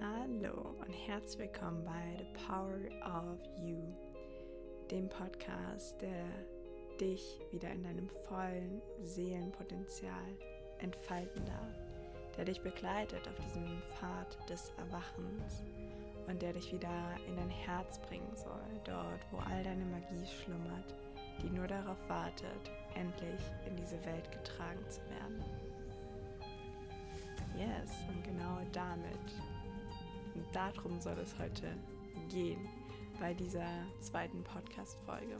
[0.00, 3.82] Hallo und herzlich willkommen bei The Power of You,
[4.92, 6.24] dem Podcast, der
[7.00, 10.38] dich wieder in deinem vollen Seelenpotenzial
[10.78, 11.74] entfalten darf,
[12.36, 15.64] der dich begleitet auf diesem Pfad des Erwachens
[16.28, 20.94] und der dich wieder in dein Herz bringen soll, dort, wo all deine Magie schlummert,
[21.42, 25.42] die nur darauf wartet, endlich in diese Welt getragen zu werden.
[27.56, 29.34] Yes, und genau damit
[30.52, 31.76] darum soll es heute
[32.28, 32.68] gehen
[33.20, 33.68] bei dieser
[34.00, 35.36] zweiten Podcast-Folge.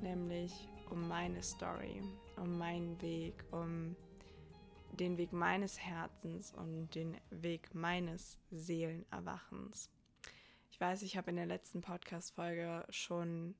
[0.00, 2.02] Nämlich um meine Story,
[2.36, 3.96] um meinen Weg, um
[4.92, 9.90] den Weg meines Herzens und den Weg meines Seelenerwachens.
[10.70, 13.54] Ich weiß, ich habe in der letzten Podcast-Folge schon,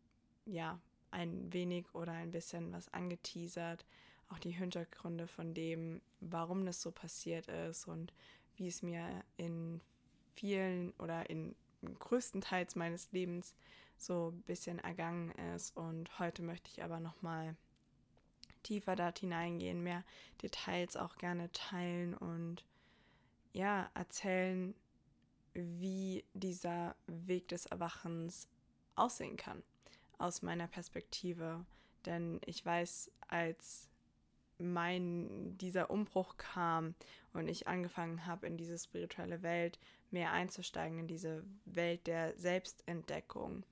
[0.46, 3.86] ja, ein wenig oder ein bisschen was angeteasert,
[4.28, 8.12] auch die Hintergründe von dem, warum das so passiert ist und
[8.56, 9.80] wie es mir in
[10.34, 11.54] vielen oder in
[11.98, 13.54] größtenteils meines Lebens
[13.96, 15.76] so ein bisschen ergangen ist.
[15.76, 17.56] Und heute möchte ich aber nochmal
[18.62, 20.04] tiefer dort hineingehen, mehr
[20.42, 22.64] Details auch gerne teilen und
[23.52, 24.74] ja, erzählen,
[25.52, 28.48] wie dieser Weg des Erwachens
[28.96, 29.62] aussehen kann
[30.18, 31.64] aus meiner Perspektive.
[32.06, 33.88] Denn ich weiß, als
[34.58, 36.94] mein dieser Umbruch kam
[37.32, 39.78] und ich angefangen habe, in diese spirituelle Welt
[40.14, 43.64] mehr einzusteigen, in diese Welt der Selbstentdeckung,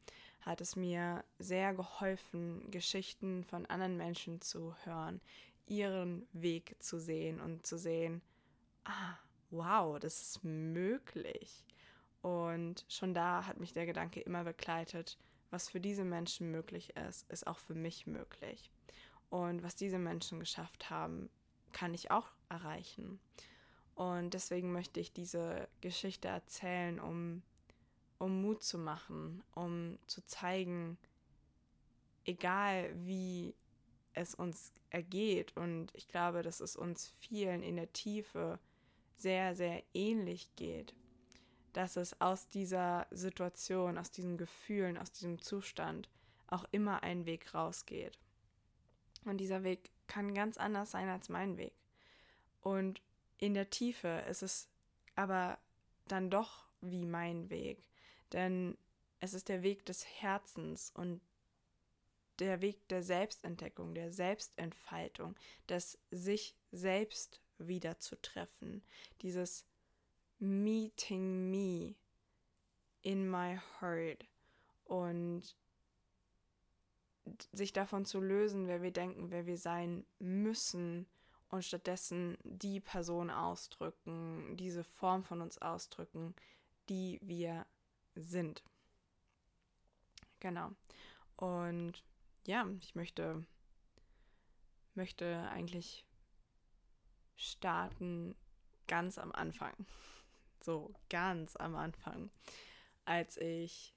[0.43, 5.21] hat es mir sehr geholfen, Geschichten von anderen Menschen zu hören,
[5.67, 8.21] ihren Weg zu sehen und zu sehen,
[8.85, 9.17] ah,
[9.51, 11.65] wow, das ist möglich.
[12.21, 15.17] Und schon da hat mich der Gedanke immer begleitet,
[15.51, 18.71] was für diese Menschen möglich ist, ist auch für mich möglich.
[19.31, 21.31] Und was diese Menschen geschafft haben,
[21.73, 23.21] kann ich auch erreichen.
[23.95, 27.43] Und deswegen möchte ich diese Geschichte erzählen, um,
[28.19, 30.99] um Mut zu machen, um zu zeigen,
[32.25, 33.55] egal wie
[34.15, 38.59] es uns ergeht, und ich glaube, dass es uns vielen in der Tiefe
[39.17, 40.95] sehr, sehr ähnlich geht,
[41.73, 46.09] dass es aus dieser Situation, aus diesen Gefühlen, aus diesem Zustand
[46.49, 48.19] auch immer ein Weg rausgeht.
[49.25, 51.73] Und dieser Weg kann ganz anders sein als mein Weg.
[52.61, 53.01] Und
[53.43, 54.69] in der Tiefe ist es
[55.17, 55.59] aber
[56.07, 57.83] dann doch wie mein Weg.
[58.31, 58.79] Denn
[59.19, 61.21] es ist der Weg des Herzens und
[62.39, 65.35] der Weg der Selbstentdeckung, der Selbstentfaltung,
[65.69, 68.81] des sich selbst wieder zu treffen.
[69.23, 69.67] Dieses
[70.39, 71.97] Meeting Me
[73.03, 74.25] in my heart.
[74.85, 75.57] Und
[77.53, 81.09] sich davon zu lösen, wer wir denken, wer wir sein müssen
[81.53, 86.35] und stattdessen die Person ausdrücken, diese Form von uns ausdrücken,
[86.89, 87.67] die wir
[88.15, 88.63] sind.
[90.41, 90.71] Genau.
[91.37, 92.03] Und
[92.47, 93.45] ja, ich möchte,
[94.95, 96.07] möchte eigentlich
[97.37, 98.35] starten
[98.89, 99.75] ganz am Anfang.
[100.65, 102.31] So ganz am Anfang,
[103.05, 103.97] als ich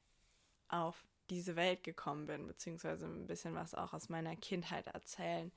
[0.67, 5.51] auf diese Welt gekommen bin, beziehungsweise ein bisschen was auch aus meiner Kindheit erzählen.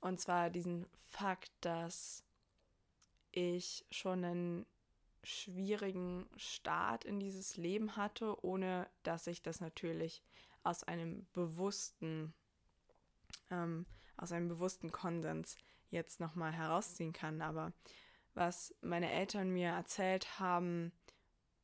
[0.00, 2.24] Und zwar diesen Fakt, dass
[3.32, 4.66] ich schon einen
[5.22, 10.22] schwierigen Start in dieses Leben hatte, ohne dass ich das natürlich
[10.62, 12.32] aus einem bewussten,
[13.50, 13.86] ähm,
[14.16, 15.56] aus einem bewussten Konsens
[15.90, 17.42] jetzt nochmal herausziehen kann.
[17.42, 17.72] Aber
[18.34, 20.92] was meine Eltern mir erzählt haben,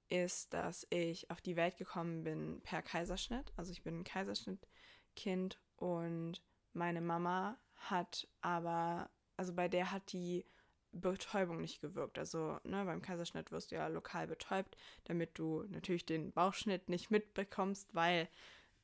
[0.08, 3.52] ist, dass ich auf die Welt gekommen bin per Kaiserschnitt.
[3.56, 7.58] Also ich bin ein Kaiserschnittkind und meine Mama
[7.90, 10.44] hat aber, also bei der hat die
[10.92, 12.18] Betäubung nicht gewirkt.
[12.18, 17.10] Also ne, beim Kaiserschnitt wirst du ja lokal betäubt, damit du natürlich den Bauchschnitt nicht
[17.10, 18.28] mitbekommst, weil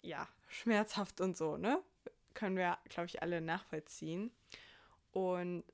[0.03, 1.83] ja, schmerzhaft und so, ne?
[2.35, 4.31] Können wir, glaube ich, alle nachvollziehen.
[5.13, 5.65] Und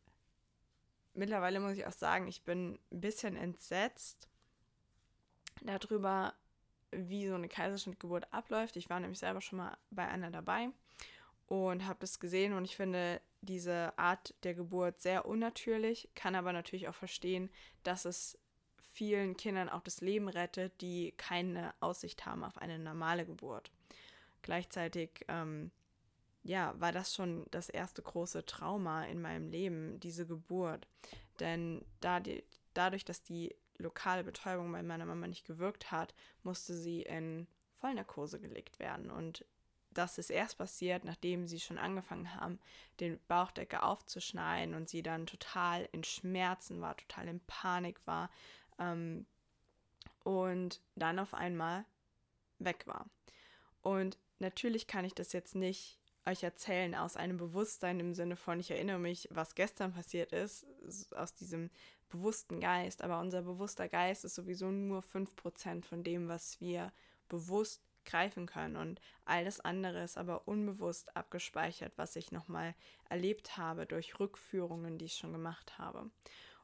[1.14, 4.29] mittlerweile muss ich auch sagen, ich bin ein bisschen entsetzt,
[5.62, 6.34] darüber,
[6.90, 8.76] wie so eine Kaiserschnittgeburt abläuft.
[8.76, 10.70] Ich war nämlich selber schon mal bei einer dabei
[11.46, 16.52] und habe das gesehen und ich finde diese Art der Geburt sehr unnatürlich, kann aber
[16.52, 17.50] natürlich auch verstehen,
[17.84, 18.38] dass es
[18.93, 23.70] vielen Kindern auch das Leben rettet, die keine Aussicht haben auf eine normale Geburt.
[24.43, 25.70] Gleichzeitig, ähm,
[26.43, 30.88] ja, war das schon das erste große Trauma in meinem Leben, diese Geburt.
[31.40, 36.75] Denn da die, dadurch, dass die lokale Betäubung bei meiner Mama nicht gewirkt hat, musste
[36.75, 39.10] sie in Vollnarkose gelegt werden.
[39.10, 39.44] Und
[39.96, 42.58] das ist erst passiert, nachdem sie schon angefangen haben,
[43.00, 48.31] den Bauchdecke aufzuschneiden und sie dann total in Schmerzen war, total in Panik war.
[48.78, 49.26] Ähm,
[50.25, 51.84] und dann auf einmal
[52.58, 53.06] weg war.
[53.82, 58.58] Und natürlich kann ich das jetzt nicht euch erzählen aus einem Bewusstsein im Sinne von,
[58.58, 60.66] ich erinnere mich, was gestern passiert ist,
[61.14, 61.70] aus diesem
[62.08, 63.02] bewussten Geist.
[63.02, 66.93] Aber unser bewusster Geist ist sowieso nur 5% von dem, was wir
[67.28, 68.76] bewusst greifen können.
[68.76, 72.75] Und all das andere ist aber unbewusst abgespeichert, was ich nochmal
[73.08, 76.11] erlebt habe durch Rückführungen, die ich schon gemacht habe.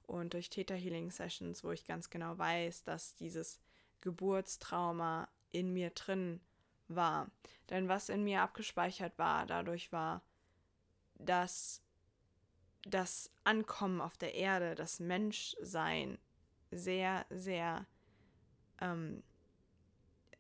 [0.06, 3.60] Und durch Theta Healing Sessions, wo ich ganz genau weiß, dass dieses
[4.00, 6.40] Geburtstrauma in mir drin
[6.88, 7.30] war.
[7.70, 10.22] Denn was in mir abgespeichert war, dadurch war,
[11.14, 11.82] dass
[12.84, 16.18] das Ankommen auf der Erde, das Menschsein
[16.70, 17.86] sehr, sehr,
[18.80, 19.22] ähm,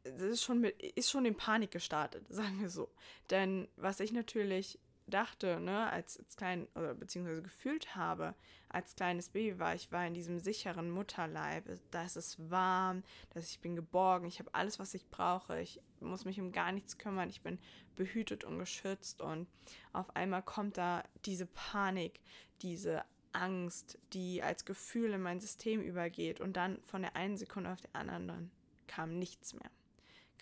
[0.04, 2.88] das ist schon, mit, ist schon in Panik gestartet, sagen wir so.
[3.30, 8.34] Denn was ich natürlich dachte, ne, als, als klein, oder beziehungsweise gefühlt habe,
[8.68, 13.50] als kleines Baby war, ich war in diesem sicheren Mutterleib, da ist es warm, dass
[13.50, 16.98] ich bin geborgen, ich habe alles, was ich brauche, ich muss mich um gar nichts
[16.98, 17.58] kümmern, ich bin
[17.94, 19.20] behütet und geschützt.
[19.20, 19.48] Und
[19.92, 22.20] auf einmal kommt da diese Panik,
[22.62, 26.40] diese Angst, die als Gefühl in mein System übergeht.
[26.40, 28.50] Und dann von der einen Sekunde auf die anderen
[28.86, 29.70] kam nichts mehr.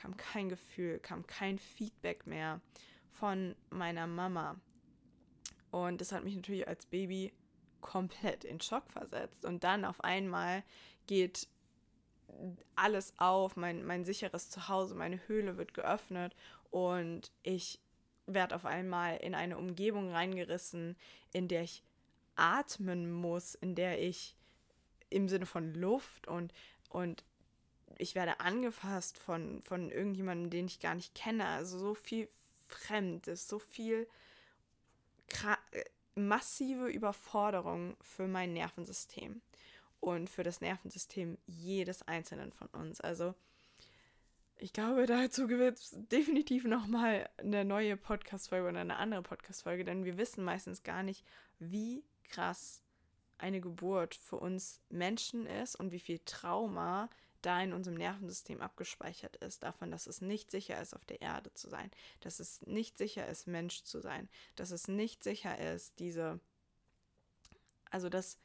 [0.01, 2.61] Kam kein Gefühl, kam kein Feedback mehr
[3.13, 4.59] von meiner Mama.
[5.71, 7.33] Und das hat mich natürlich als Baby
[7.83, 9.45] komplett in Schock versetzt.
[9.45, 10.63] Und dann auf einmal
[11.07, 11.49] geht
[12.77, 16.35] alles auf, mein, mein sicheres Zuhause, meine Höhle wird geöffnet
[16.71, 17.81] und ich
[18.27, 20.97] werde auf einmal in eine Umgebung reingerissen,
[21.33, 21.83] in der ich
[22.37, 24.37] atmen muss, in der ich
[25.11, 26.55] im Sinne von Luft und,
[26.89, 27.25] und
[27.99, 31.47] ich werde angefasst von, von irgendjemandem, den ich gar nicht kenne.
[31.47, 32.29] Also so viel
[32.69, 34.09] Fremdes, so viel
[35.73, 35.85] äh,
[36.15, 39.43] massive Überforderung für mein Nervensystem
[40.01, 43.01] und für das Nervensystem jedes Einzelnen von uns.
[43.01, 43.35] Also
[44.57, 50.05] ich glaube, dazu wird es definitiv nochmal eine neue Podcast-Folge oder eine andere Podcast-Folge, denn
[50.05, 51.25] wir wissen meistens gar nicht,
[51.59, 52.83] wie krass
[53.39, 57.09] eine Geburt für uns Menschen ist und wie viel Trauma
[57.43, 61.53] da in unserem Nervensystem abgespeichert ist, davon, dass es nicht sicher ist, auf der Erde
[61.55, 61.91] zu sein,
[62.21, 66.41] dass es nicht sicher ist, Mensch zu sein, dass es nicht sicher ist, diese,
[67.91, 68.39] also dass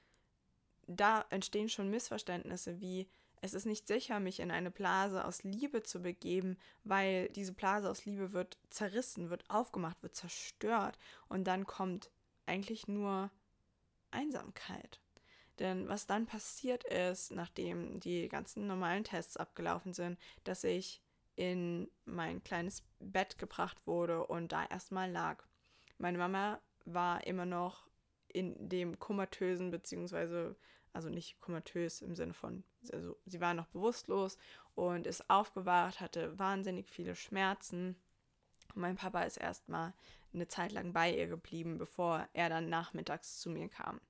[0.88, 3.08] da entstehen schon Missverständnisse wie,
[3.42, 7.90] es ist nicht sicher, mich in eine Blase aus Liebe zu begeben, weil diese Blase
[7.90, 12.10] aus Liebe wird zerrissen, wird aufgemacht, wird zerstört und dann kommt
[12.46, 13.30] eigentlich nur
[14.12, 15.00] Einsamkeit.
[15.60, 21.02] Denn was dann passiert ist, nachdem die ganzen normalen Tests abgelaufen sind, dass ich
[21.36, 25.44] in mein kleines Bett gebracht wurde und da erstmal lag.
[25.98, 27.88] Meine Mama war immer noch
[28.28, 30.56] in dem komatösen, beziehungsweise,
[30.94, 34.38] also nicht komatös im Sinne von, also sie war noch bewusstlos
[34.76, 37.96] und ist aufgewacht, hatte wahnsinnig viele Schmerzen.
[38.74, 39.94] Und mein Papa ist erstmal
[40.34, 44.02] eine Zeit lang bei ihr geblieben, bevor er dann nachmittags zu mir kam.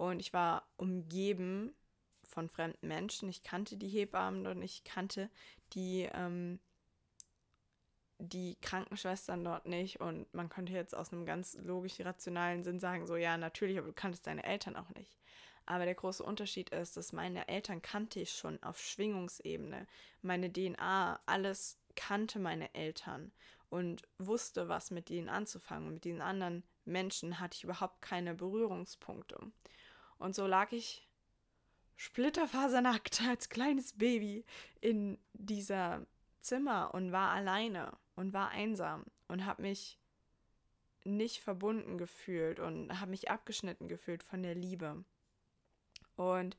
[0.00, 1.74] Und ich war umgeben
[2.24, 3.28] von fremden Menschen.
[3.28, 5.28] Ich kannte die Hebammen und ich kannte
[5.74, 6.58] die, ähm,
[8.18, 10.00] die Krankenschwestern dort nicht.
[10.00, 13.88] Und man könnte jetzt aus einem ganz logisch rationalen Sinn sagen, so ja, natürlich, aber
[13.88, 15.18] du kanntest deine Eltern auch nicht.
[15.66, 19.86] Aber der große Unterschied ist, dass meine Eltern kannte ich schon auf Schwingungsebene.
[20.22, 23.32] Meine DNA, alles kannte meine Eltern
[23.68, 25.88] und wusste, was mit ihnen anzufangen.
[25.88, 29.38] Und mit diesen anderen Menschen hatte ich überhaupt keine Berührungspunkte.
[30.20, 31.08] Und so lag ich
[31.96, 34.44] splitterfasernackt als kleines Baby
[34.80, 36.06] in dieser
[36.38, 39.98] Zimmer und war alleine und war einsam und habe mich
[41.04, 45.04] nicht verbunden gefühlt und habe mich abgeschnitten gefühlt von der Liebe.
[46.16, 46.58] Und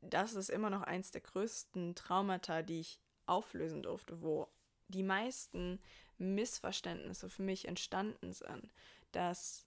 [0.00, 4.48] das ist immer noch eins der größten Traumata, die ich auflösen durfte, wo
[4.88, 5.78] die meisten
[6.16, 8.72] Missverständnisse für mich entstanden sind,
[9.12, 9.66] dass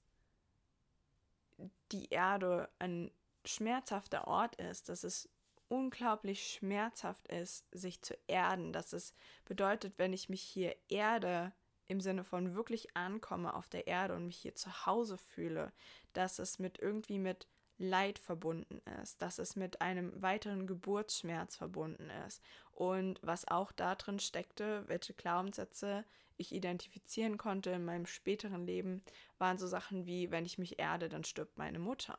[1.92, 3.12] die Erde ein
[3.46, 5.30] schmerzhafter Ort ist, dass es
[5.68, 9.14] unglaublich schmerzhaft ist, sich zu erden, dass es
[9.46, 11.52] bedeutet, wenn ich mich hier erde,
[11.88, 15.74] im Sinne von wirklich ankomme auf der Erde und mich hier zu Hause fühle,
[16.14, 22.10] dass es mit irgendwie mit Leid verbunden ist, dass es mit einem weiteren Geburtsschmerz verbunden
[22.28, 22.42] ist.
[22.72, 26.06] Und was auch da drin steckte, welche Glaubenssätze
[26.38, 29.02] ich identifizieren konnte in meinem späteren Leben,
[29.38, 32.18] waren so Sachen wie, wenn ich mich erde, dann stirbt meine Mutter.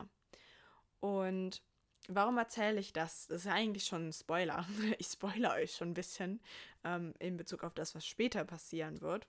[1.00, 1.62] Und
[2.08, 3.26] warum erzähle ich das?
[3.26, 4.66] Das ist eigentlich schon ein Spoiler.
[4.98, 6.40] Ich spoilere euch schon ein bisschen
[6.84, 9.26] ähm, in Bezug auf das, was später passieren wird,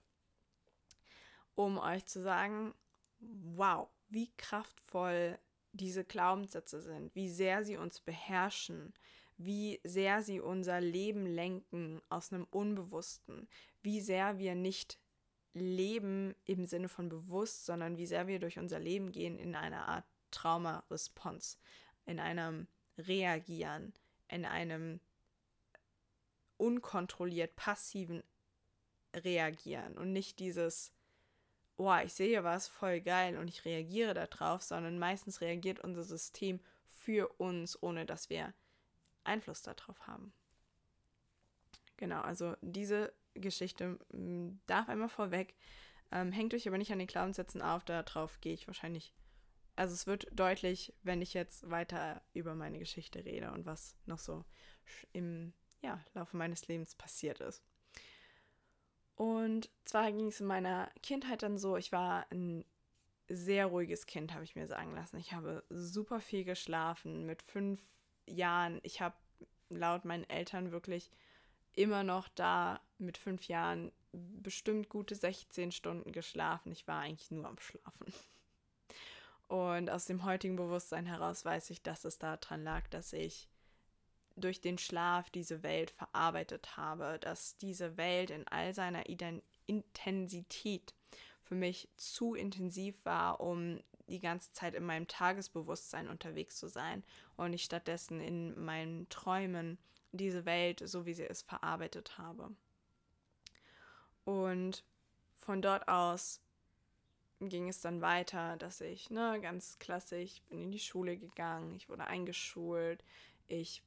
[1.54, 2.74] um euch zu sagen,
[3.18, 5.38] wow, wie kraftvoll
[5.72, 8.94] diese Glaubenssätze sind, wie sehr sie uns beherrschen,
[9.38, 13.48] wie sehr sie unser Leben lenken aus einem Unbewussten,
[13.82, 14.98] wie sehr wir nicht
[15.52, 19.88] leben im Sinne von bewusst, sondern wie sehr wir durch unser Leben gehen in einer
[19.88, 21.56] Art Traumaresponse,
[22.04, 22.66] in einem
[22.98, 23.94] Reagieren,
[24.28, 25.00] in einem
[26.56, 28.22] unkontrolliert passiven
[29.14, 30.92] Reagieren und nicht dieses,
[31.76, 36.60] oh, ich sehe was, voll geil und ich reagiere darauf, sondern meistens reagiert unser System
[36.86, 38.52] für uns, ohne dass wir
[39.26, 40.32] Einfluss darauf haben.
[41.96, 45.54] Genau, also diese Geschichte mm, darf einmal vorweg.
[46.12, 49.12] Ähm, hängt euch aber nicht an den Glaubenssätzen auf, darauf gehe ich wahrscheinlich.
[49.74, 54.18] Also es wird deutlich, wenn ich jetzt weiter über meine Geschichte rede und was noch
[54.18, 54.44] so
[55.12, 55.52] im
[55.82, 57.62] ja, Laufe meines Lebens passiert ist.
[59.16, 62.64] Und zwar ging es in meiner Kindheit dann so, ich war ein
[63.28, 65.18] sehr ruhiges Kind, habe ich mir sagen lassen.
[65.18, 67.80] Ich habe super viel geschlafen mit fünf
[68.26, 68.80] Jahren.
[68.82, 69.16] Ich habe
[69.68, 71.10] laut meinen Eltern wirklich
[71.74, 76.72] immer noch da mit fünf Jahren bestimmt gute 16 Stunden geschlafen.
[76.72, 78.12] Ich war eigentlich nur am Schlafen.
[79.48, 83.48] Und aus dem heutigen Bewusstsein heraus weiß ich, dass es daran lag, dass ich
[84.36, 89.04] durch den Schlaf diese Welt verarbeitet habe, dass diese Welt in all seiner
[89.66, 90.94] Intensität
[91.42, 97.02] für mich zu intensiv war, um die ganze Zeit in meinem Tagesbewusstsein unterwegs zu sein
[97.36, 99.78] und ich stattdessen in meinen Träumen
[100.12, 102.50] diese Welt, so wie sie ist, verarbeitet habe.
[104.24, 104.84] Und
[105.36, 106.40] von dort aus
[107.40, 111.88] ging es dann weiter, dass ich, ne, ganz klassisch, bin in die Schule gegangen, ich
[111.88, 113.04] wurde eingeschult,
[113.46, 113.82] ich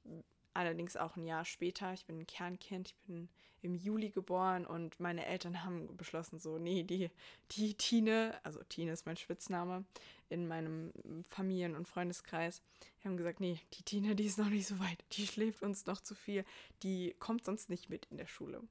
[0.53, 3.29] allerdings auch ein Jahr später, ich bin ein Kernkind, ich bin
[3.61, 7.09] im Juli geboren und meine Eltern haben beschlossen, so, nee, die,
[7.51, 9.83] die Tine, also Tine ist mein Spitzname
[10.29, 10.93] in meinem
[11.29, 12.61] Familien- und Freundeskreis,
[13.01, 15.85] die haben gesagt, nee, die Tine, die ist noch nicht so weit, die schläft uns
[15.85, 16.45] noch zu viel,
[16.83, 18.61] die kommt sonst nicht mit in der Schule.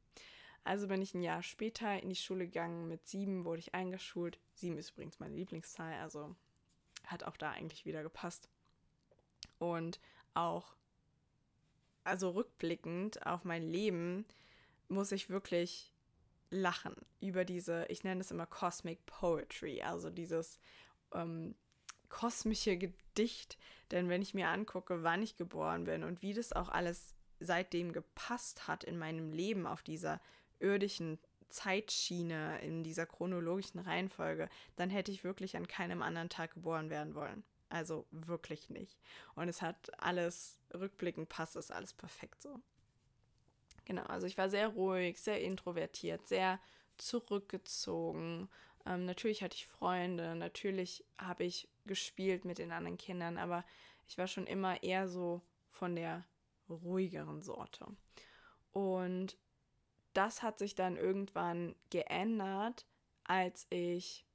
[0.64, 4.38] Also bin ich ein Jahr später in die Schule gegangen, mit sieben wurde ich eingeschult.
[4.54, 6.34] Sieben ist übrigens meine Lieblingszahl, also
[7.06, 8.48] hat auch da eigentlich wieder gepasst.
[9.58, 9.98] Und
[10.34, 10.74] auch,
[12.04, 14.24] also rückblickend auf mein Leben,
[14.88, 15.92] muss ich wirklich
[16.50, 20.58] lachen über diese, ich nenne es immer Cosmic Poetry, also dieses
[21.12, 21.54] ähm,
[22.08, 23.58] kosmische Gedicht.
[23.90, 27.92] Denn wenn ich mir angucke, wann ich geboren bin und wie das auch alles seitdem
[27.92, 30.20] gepasst hat in meinem Leben auf dieser
[30.58, 36.90] irdischen Zeitschiene, in dieser chronologischen Reihenfolge, dann hätte ich wirklich an keinem anderen Tag geboren
[36.90, 37.44] werden wollen.
[37.68, 38.98] Also wirklich nicht.
[39.34, 42.60] Und es hat alles, rückblickend passt es alles perfekt so.
[43.84, 46.60] Genau, also ich war sehr ruhig, sehr introvertiert, sehr
[46.98, 48.48] zurückgezogen.
[48.86, 53.64] Ähm, natürlich hatte ich Freunde, natürlich habe ich gespielt mit den anderen Kindern, aber
[54.08, 56.24] ich war schon immer eher so von der
[56.68, 57.86] ruhigeren Sorte.
[58.72, 59.36] Und
[60.12, 62.86] das hat sich dann irgendwann geändert,
[63.24, 64.26] als ich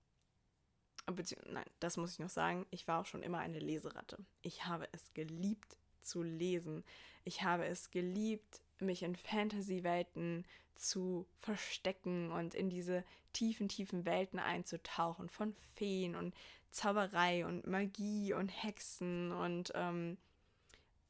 [1.46, 4.18] nein, das muss ich noch sagen, ich war auch schon immer eine Leseratte.
[4.42, 6.84] Ich habe es geliebt zu lesen.
[7.24, 10.46] Ich habe es geliebt, mich in Fantasy-Welten
[10.76, 16.34] zu verstecken und in diese tiefen, tiefen Welten einzutauchen von Feen und
[16.72, 20.18] Zauberei und Magie und Hexen und ähm,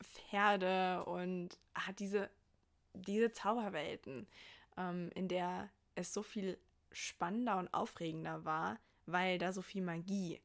[0.01, 2.29] Pferde und hat diese,
[2.93, 4.27] diese Zauberwelten,
[4.77, 6.57] ähm, in der es so viel
[6.91, 10.41] spannender und aufregender war, weil da so viel Magie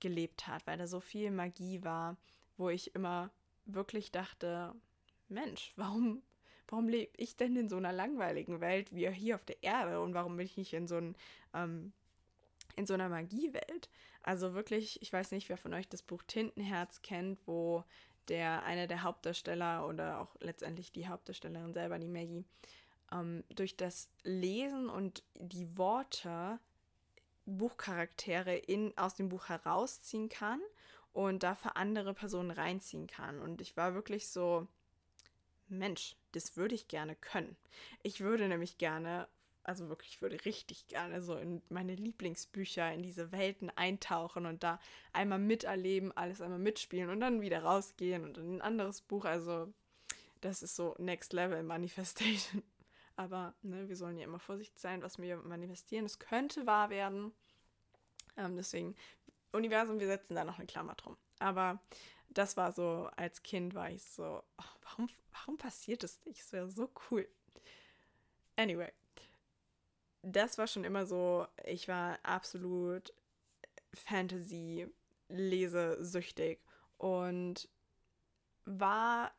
[0.00, 2.16] gelebt hat, weil da so viel Magie war,
[2.56, 3.30] wo ich immer
[3.64, 4.74] wirklich dachte,
[5.28, 6.22] Mensch, warum,
[6.68, 10.14] warum lebe ich denn in so einer langweiligen Welt wie hier auf der Erde und
[10.14, 11.16] warum bin ich nicht in so, ein,
[11.54, 11.92] ähm,
[12.76, 13.88] in so einer Magiewelt?
[14.22, 17.84] Also wirklich, ich weiß nicht, wer von euch das Buch Tintenherz kennt, wo
[18.28, 22.44] der einer der Hauptdarsteller oder auch letztendlich die Hauptdarstellerin selber, die Maggie,
[23.10, 26.60] ähm, durch das Lesen und die Worte
[27.46, 30.60] Buchcharaktere in, aus dem Buch herausziehen kann
[31.12, 33.40] und dafür andere Personen reinziehen kann.
[33.40, 34.66] Und ich war wirklich so,
[35.68, 37.56] Mensch, das würde ich gerne können.
[38.02, 39.28] Ich würde nämlich gerne,
[39.64, 44.62] also wirklich, ich würde richtig gerne so in meine Lieblingsbücher, in diese Welten eintauchen und
[44.62, 44.78] da
[45.12, 49.24] einmal miterleben, alles einmal mitspielen und dann wieder rausgehen und in ein anderes Buch.
[49.24, 49.72] Also,
[50.40, 52.62] das ist so Next Level Manifestation.
[53.16, 56.06] Aber ne, wir sollen ja immer vorsichtig sein, was wir manifestieren.
[56.06, 57.32] Es könnte wahr werden.
[58.36, 58.94] Ähm, deswegen,
[59.52, 61.16] Universum, wir setzen da noch eine Klammer drum.
[61.38, 61.80] Aber
[62.30, 66.40] das war so, als Kind war ich so, oh, warum, warum passiert das nicht?
[66.40, 67.28] Es wäre so cool.
[68.56, 68.90] Anyway,
[70.22, 73.12] das war schon immer so, ich war absolut
[73.92, 76.60] Fantasy-lesesüchtig
[76.98, 77.68] und
[78.64, 79.32] war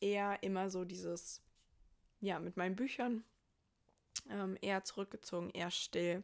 [0.00, 1.42] eher immer so dieses,
[2.20, 3.24] ja, mit meinen Büchern
[4.30, 6.22] ähm, eher zurückgezogen, eher still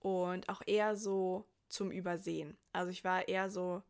[0.00, 2.56] und auch eher so zum Übersehen.
[2.72, 3.82] Also ich war eher so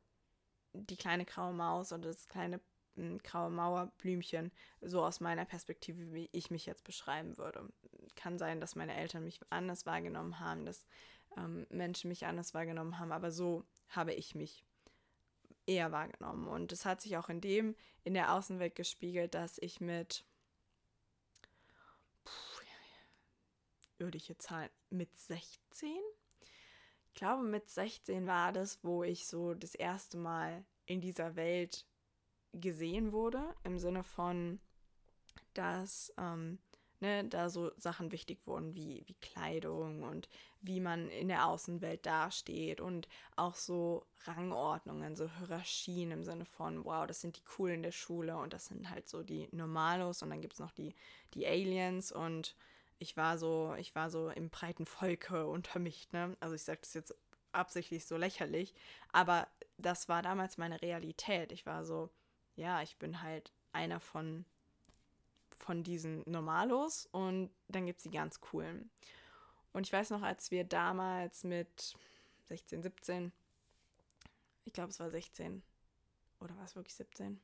[0.72, 2.60] die kleine graue Maus oder das kleine
[2.94, 7.68] hm, graue Mauerblümchen, so aus meiner Perspektive, wie ich mich jetzt beschreiben würde.
[8.16, 10.86] Kann sein, dass meine Eltern mich anders wahrgenommen haben, dass
[11.36, 14.64] ähm, Menschen mich anders wahrgenommen haben, aber so habe ich mich
[15.66, 16.48] eher wahrgenommen.
[16.48, 20.24] Und es hat sich auch in dem, in der Außenwelt gespiegelt, dass ich mit,
[24.08, 25.88] jetzt Zahlen, mit 16?
[27.08, 31.86] Ich glaube, mit 16 war das, wo ich so das erste Mal in dieser Welt
[32.52, 34.60] gesehen wurde, im Sinne von,
[35.54, 36.58] dass ähm,
[37.00, 40.28] ne, da so Sachen wichtig wurden wie, wie Kleidung und
[40.60, 46.84] wie man in der Außenwelt dasteht und auch so Rangordnungen, so Hierarchien im Sinne von,
[46.84, 50.30] wow, das sind die Coolen der Schule und das sind halt so die Normalos und
[50.30, 50.94] dann gibt es noch die,
[51.34, 52.56] die Aliens und
[53.00, 56.36] ich war so, ich war so im breiten Volke unter mich, ne?
[56.38, 57.14] Also ich sage das jetzt
[57.50, 58.74] absichtlich so lächerlich,
[59.10, 61.50] aber das war damals meine Realität.
[61.50, 62.10] Ich war so,
[62.54, 64.44] ja, ich bin halt einer von
[65.56, 68.90] von diesen Normalos und dann gibt es die ganz coolen.
[69.72, 71.94] Und ich weiß noch, als wir damals mit
[72.48, 73.32] 16, 17,
[74.64, 75.62] ich glaube es war 16
[76.40, 77.40] oder war es wirklich 17?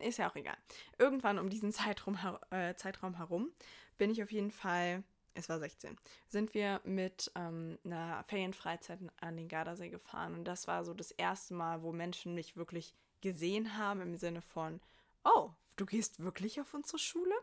[0.00, 0.56] Ist ja auch egal.
[0.98, 2.18] Irgendwann um diesen Zeitraum,
[2.50, 3.50] äh, Zeitraum herum
[3.98, 5.04] bin ich auf jeden Fall,
[5.34, 5.96] es war 16,
[6.28, 10.34] sind wir mit ähm, einer Ferienfreizeit an den Gardasee gefahren.
[10.34, 14.40] Und das war so das erste Mal, wo Menschen mich wirklich gesehen haben im Sinne
[14.40, 14.80] von,
[15.24, 17.34] oh, du gehst wirklich auf unsere Schule?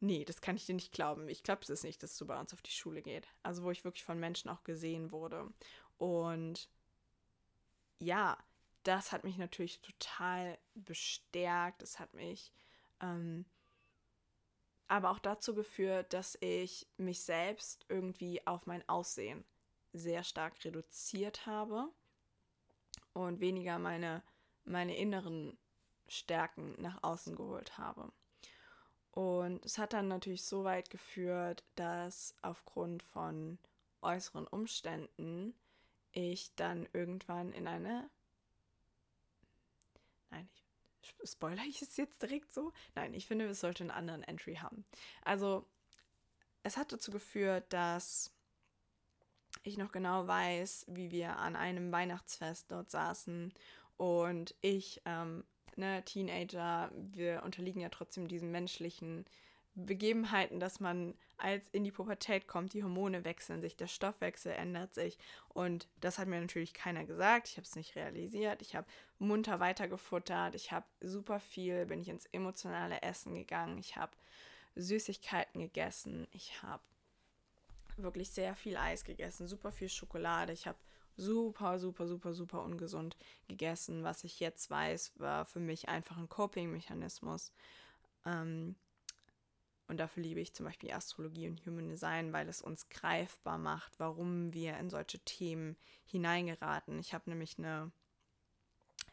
[0.00, 1.28] Nee, das kann ich dir nicht glauben.
[1.28, 3.26] Ich glaube es nicht, dass du bei uns auf die Schule geht.
[3.42, 5.48] Also wo ich wirklich von Menschen auch gesehen wurde.
[5.96, 6.68] Und
[7.98, 8.36] ja,
[8.86, 11.82] das hat mich natürlich total bestärkt.
[11.82, 12.52] Es hat mich
[13.00, 13.44] ähm,
[14.88, 19.44] aber auch dazu geführt, dass ich mich selbst irgendwie auf mein Aussehen
[19.92, 21.88] sehr stark reduziert habe
[23.12, 24.22] und weniger meine,
[24.64, 25.58] meine inneren
[26.06, 28.12] Stärken nach außen geholt habe.
[29.10, 33.58] Und es hat dann natürlich so weit geführt, dass aufgrund von
[34.02, 35.54] äußeren Umständen
[36.12, 38.08] ich dann irgendwann in eine...
[40.30, 40.48] Nein,
[41.02, 42.72] ich spoiler ich es jetzt direkt so?
[42.94, 44.84] Nein, ich finde, es sollte einen anderen Entry haben.
[45.22, 45.66] Also,
[46.62, 48.32] es hat dazu geführt, dass
[49.62, 53.52] ich noch genau weiß, wie wir an einem Weihnachtsfest dort saßen
[53.96, 55.44] und ich ähm,
[55.76, 59.24] ne, Teenager, wir unterliegen ja trotzdem diesen menschlichen
[59.76, 64.94] Begebenheiten, dass man als in die Pubertät kommt, die Hormone wechseln sich, der Stoffwechsel ändert
[64.94, 65.18] sich.
[65.48, 67.48] Und das hat mir natürlich keiner gesagt.
[67.48, 68.62] Ich habe es nicht realisiert.
[68.62, 68.86] Ich habe
[69.18, 70.54] munter weitergefuttert.
[70.54, 73.76] Ich habe super viel, bin ich ins emotionale Essen gegangen.
[73.78, 74.12] Ich habe
[74.76, 76.26] Süßigkeiten gegessen.
[76.32, 76.82] Ich habe
[77.98, 80.52] wirklich sehr viel Eis gegessen, super viel Schokolade.
[80.52, 80.78] Ich habe
[81.16, 83.16] super, super, super, super ungesund
[83.48, 84.04] gegessen.
[84.04, 87.52] Was ich jetzt weiß, war für mich einfach ein Coping-Mechanismus.
[88.24, 88.76] Ähm,
[89.88, 93.98] und dafür liebe ich zum Beispiel Astrologie und Human Design, weil es uns greifbar macht,
[93.98, 96.98] warum wir in solche Themen hineingeraten.
[96.98, 97.92] Ich habe nämlich eine,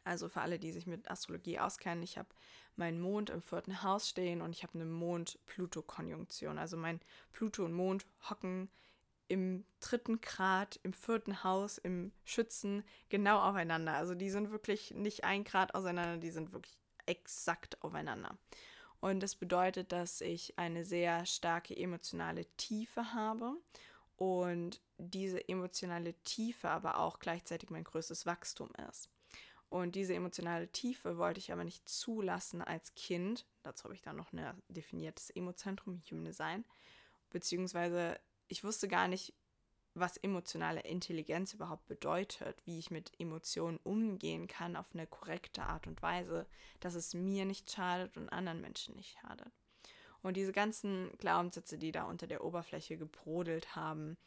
[0.03, 2.29] also für alle, die sich mit Astrologie auskennen, ich habe
[2.75, 6.57] meinen Mond im vierten Haus stehen und ich habe eine Mond-Pluto-Konjunktion.
[6.57, 6.99] Also mein
[7.31, 8.69] Pluto und Mond hocken
[9.27, 13.93] im dritten Grad, im vierten Haus, im Schützen genau aufeinander.
[13.93, 18.37] Also die sind wirklich nicht ein Grad auseinander, die sind wirklich exakt aufeinander.
[19.03, 23.57] Und das bedeutet, dass ich eine sehr starke emotionale Tiefe habe
[24.15, 29.09] und diese emotionale Tiefe aber auch gleichzeitig mein größtes Wachstum ist.
[29.67, 33.45] Und diese emotionale Tiefe wollte ich aber nicht zulassen als Kind.
[33.61, 36.63] Dazu habe ich dann noch ein definiertes Emozentrum, Human Design.
[37.29, 39.33] Beziehungsweise ich wusste gar nicht,
[39.95, 45.87] was emotionale Intelligenz überhaupt bedeutet, wie ich mit Emotionen umgehen kann auf eine korrekte Art
[45.87, 46.47] und Weise,
[46.79, 49.51] dass es mir nicht schadet und anderen Menschen nicht schadet.
[50.21, 54.17] Und diese ganzen Glaubenssätze, die da unter der Oberfläche gebrodelt haben,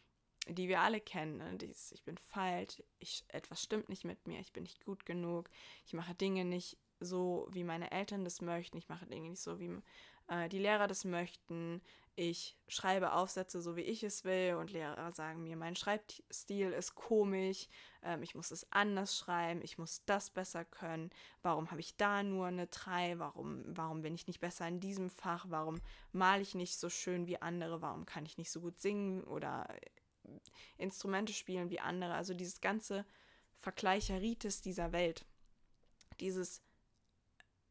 [0.48, 1.57] die wir alle kennen, ne?
[1.57, 5.50] Dieses, ich bin falsch, ich, etwas stimmt nicht mit mir, ich bin nicht gut genug,
[5.85, 9.59] ich mache Dinge nicht so, wie meine Eltern das möchten, ich mache Dinge nicht so,
[9.59, 9.76] wie
[10.29, 11.81] äh, die Lehrer das möchten,
[12.19, 16.95] ich schreibe Aufsätze so, wie ich es will und Lehrer sagen mir, mein Schreibstil ist
[16.95, 17.69] komisch,
[18.03, 21.11] ähm, ich muss es anders schreiben, ich muss das besser können,
[21.43, 25.11] warum habe ich da nur eine 3, warum, warum bin ich nicht besser in diesem
[25.11, 28.81] Fach, warum male ich nicht so schön wie andere, warum kann ich nicht so gut
[28.81, 29.69] singen oder
[30.79, 33.05] Instrumente spielen wie andere, also dieses ganze
[33.59, 35.27] Vergleicheritis dieser Welt,
[36.19, 36.62] dieses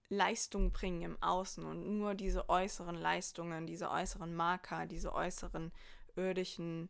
[0.09, 5.71] Leistung bringen im Außen und nur diese äußeren Leistungen, diese äußeren Marker, diese äußeren
[6.15, 6.89] irdischen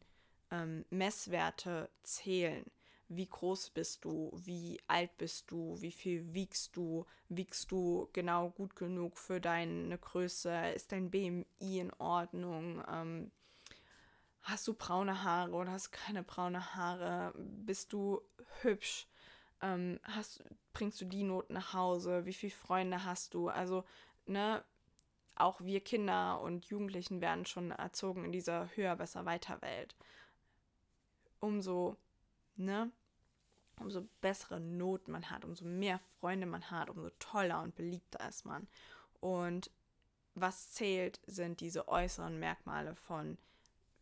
[0.51, 2.69] ähm, Messwerte zählen.
[3.08, 4.32] Wie groß bist du?
[4.34, 5.80] Wie alt bist du?
[5.80, 7.06] Wie viel wiegst du?
[7.30, 10.71] Wiegst du genau gut genug für deine Größe?
[10.73, 12.84] Ist dein BMI in Ordnung?
[12.91, 13.32] Ähm,
[14.41, 17.34] hast du braune Haare oder hast du keine braune Haare?
[17.38, 18.21] Bist du
[18.62, 19.08] hübsch?
[19.61, 22.25] Ähm, hast, bringst du die Noten nach Hause?
[22.25, 23.49] Wie viele Freunde hast du?
[23.49, 23.83] Also,
[24.25, 24.63] ne,
[25.35, 29.95] auch wir Kinder und Jugendlichen werden schon erzogen in dieser höher, besser, weiter Welt.
[31.39, 31.97] Umso,
[32.55, 32.91] ne,
[33.79, 38.45] umso bessere Noten man hat, umso mehr Freunde man hat, umso toller und beliebter ist
[38.45, 38.67] man.
[39.19, 39.71] Und
[40.35, 43.37] was zählt, sind diese äußeren Merkmale von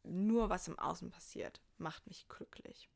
[0.04, 2.90] nur was im Außen passiert, macht mich glücklich.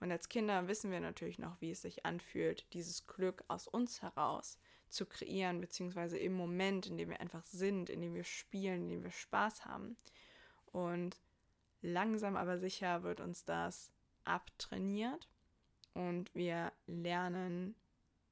[0.00, 4.00] Und als Kinder wissen wir natürlich noch, wie es sich anfühlt, dieses Glück aus uns
[4.02, 4.58] heraus
[4.88, 8.88] zu kreieren, beziehungsweise im Moment, in dem wir einfach sind, in dem wir spielen, in
[8.88, 9.96] dem wir Spaß haben.
[10.66, 11.20] Und
[11.82, 13.90] langsam aber sicher wird uns das
[14.24, 15.28] abtrainiert
[15.94, 17.74] und wir lernen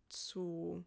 [0.09, 0.85] zu,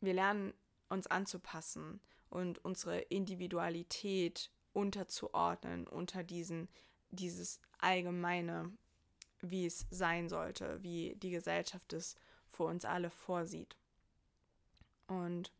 [0.00, 0.54] wir lernen
[0.88, 6.68] uns anzupassen und unsere Individualität unterzuordnen unter diesen
[7.10, 8.72] dieses Allgemeine,
[9.40, 12.16] wie es sein sollte, wie die Gesellschaft es
[12.48, 13.76] für uns alle vorsieht.
[15.06, 15.52] Und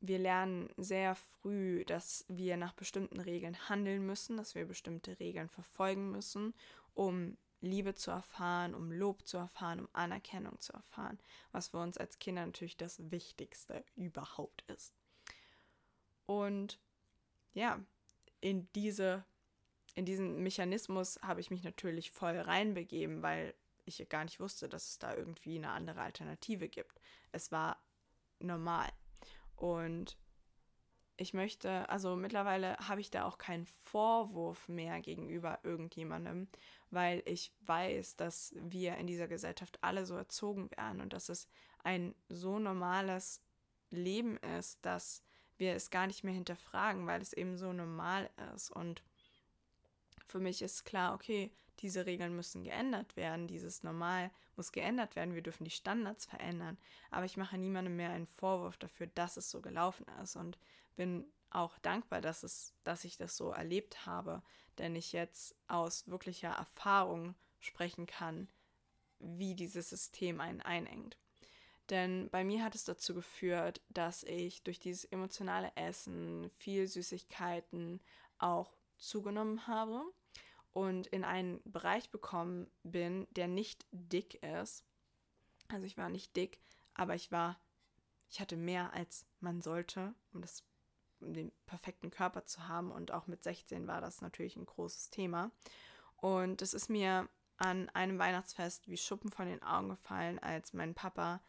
[0.00, 5.48] wir lernen sehr früh, dass wir nach bestimmten Regeln handeln müssen, dass wir bestimmte Regeln
[5.48, 6.54] verfolgen müssen,
[6.94, 11.18] um Liebe zu erfahren, um Lob zu erfahren, um Anerkennung zu erfahren,
[11.52, 14.94] was für uns als Kinder natürlich das Wichtigste überhaupt ist.
[16.24, 16.78] Und
[17.52, 17.80] ja,
[18.40, 19.24] in diese
[19.94, 24.90] in diesen Mechanismus habe ich mich natürlich voll reinbegeben, weil ich gar nicht wusste, dass
[24.90, 27.00] es da irgendwie eine andere Alternative gibt.
[27.32, 27.82] Es war
[28.38, 28.88] normal.
[29.56, 30.16] Und
[31.16, 36.48] ich möchte, also mittlerweile habe ich da auch keinen Vorwurf mehr gegenüber irgendjemandem,
[36.90, 41.46] weil ich weiß, dass wir in dieser Gesellschaft alle so erzogen werden und dass es
[41.84, 43.42] ein so normales
[43.90, 45.22] Leben ist, dass
[45.58, 48.70] wir es gar nicht mehr hinterfragen, weil es eben so normal ist.
[48.70, 49.02] Und
[50.30, 55.34] für mich ist klar, okay, diese Regeln müssen geändert werden, dieses Normal muss geändert werden,
[55.34, 56.78] wir dürfen die Standards verändern.
[57.10, 60.58] Aber ich mache niemandem mehr einen Vorwurf dafür, dass es so gelaufen ist und
[60.96, 64.42] bin auch dankbar, dass, es, dass ich das so erlebt habe,
[64.78, 68.48] denn ich jetzt aus wirklicher Erfahrung sprechen kann,
[69.18, 71.16] wie dieses System einen einengt.
[71.88, 78.00] Denn bei mir hat es dazu geführt, dass ich durch dieses emotionale Essen, viel Süßigkeiten
[78.38, 80.04] auch zugenommen habe
[80.72, 84.84] und in einen Bereich bekommen bin, der nicht dick ist.
[85.68, 86.60] Also ich war nicht dick,
[86.94, 87.58] aber ich war,
[88.28, 90.64] ich hatte mehr als man sollte, um das
[91.20, 92.90] um den perfekten Körper zu haben.
[92.90, 95.50] Und auch mit 16 war das natürlich ein großes Thema.
[96.16, 100.94] Und es ist mir an einem Weihnachtsfest wie Schuppen von den Augen gefallen, als mein
[100.94, 101.42] Papa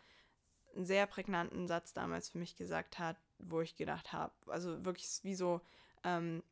[0.76, 5.08] einen sehr prägnanten Satz damals für mich gesagt hat, wo ich gedacht habe, also wirklich
[5.24, 5.62] wie so
[6.04, 6.44] ähm,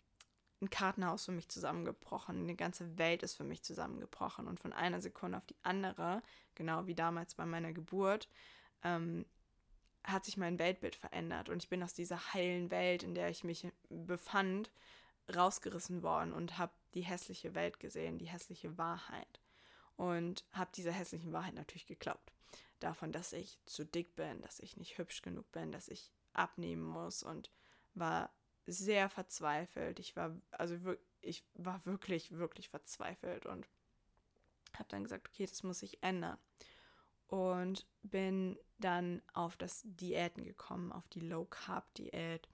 [0.62, 2.40] ein Kartenhaus für mich zusammengebrochen.
[2.40, 4.48] Eine ganze Welt ist für mich zusammengebrochen.
[4.48, 6.22] Und von einer Sekunde auf die andere,
[6.56, 8.28] genau wie damals bei meiner Geburt,
[8.84, 9.26] ähm,
[10.04, 11.50] hat sich mein Weltbild verändert.
[11.50, 14.72] Und ich bin aus dieser heilen Welt, in der ich mich befand,
[15.34, 19.40] rausgerissen worden und habe die hässliche Welt gesehen, die hässliche Wahrheit.
[19.96, 22.32] Und habe dieser hässlichen Wahrheit natürlich geglaubt.
[22.80, 26.84] Davon, dass ich zu dick bin, dass ich nicht hübsch genug bin, dass ich abnehmen
[26.84, 27.52] muss und
[27.94, 28.32] war
[28.70, 30.00] sehr verzweifelt.
[30.00, 30.78] Ich war, also
[31.22, 33.68] ich war wirklich, wirklich verzweifelt und
[34.74, 36.38] habe dann gesagt, okay, das muss sich ändern.
[37.28, 42.48] Und bin dann auf das Diäten gekommen, auf die Low Carb Diät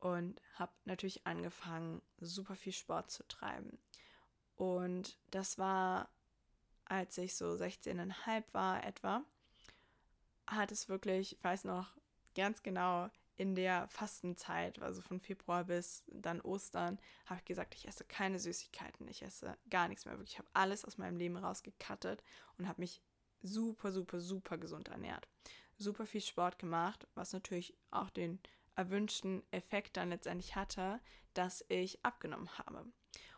[0.00, 3.78] und habe natürlich angefangen, super viel Sport zu treiben.
[4.56, 6.08] Und das war,
[6.86, 9.22] als ich so 16,5 war etwa,
[10.46, 11.94] hat es wirklich, ich weiß noch
[12.34, 13.08] ganz genau,
[13.40, 18.38] in der Fastenzeit, also von Februar bis dann Ostern, habe ich gesagt, ich esse keine
[18.38, 20.12] Süßigkeiten, ich esse gar nichts mehr.
[20.12, 22.22] Wirklich, ich habe alles aus meinem Leben rausgekattet
[22.58, 23.00] und habe mich
[23.40, 25.26] super, super, super gesund ernährt.
[25.78, 28.40] Super viel Sport gemacht, was natürlich auch den
[28.74, 31.00] erwünschten Effekt dann letztendlich hatte,
[31.32, 32.84] dass ich abgenommen habe.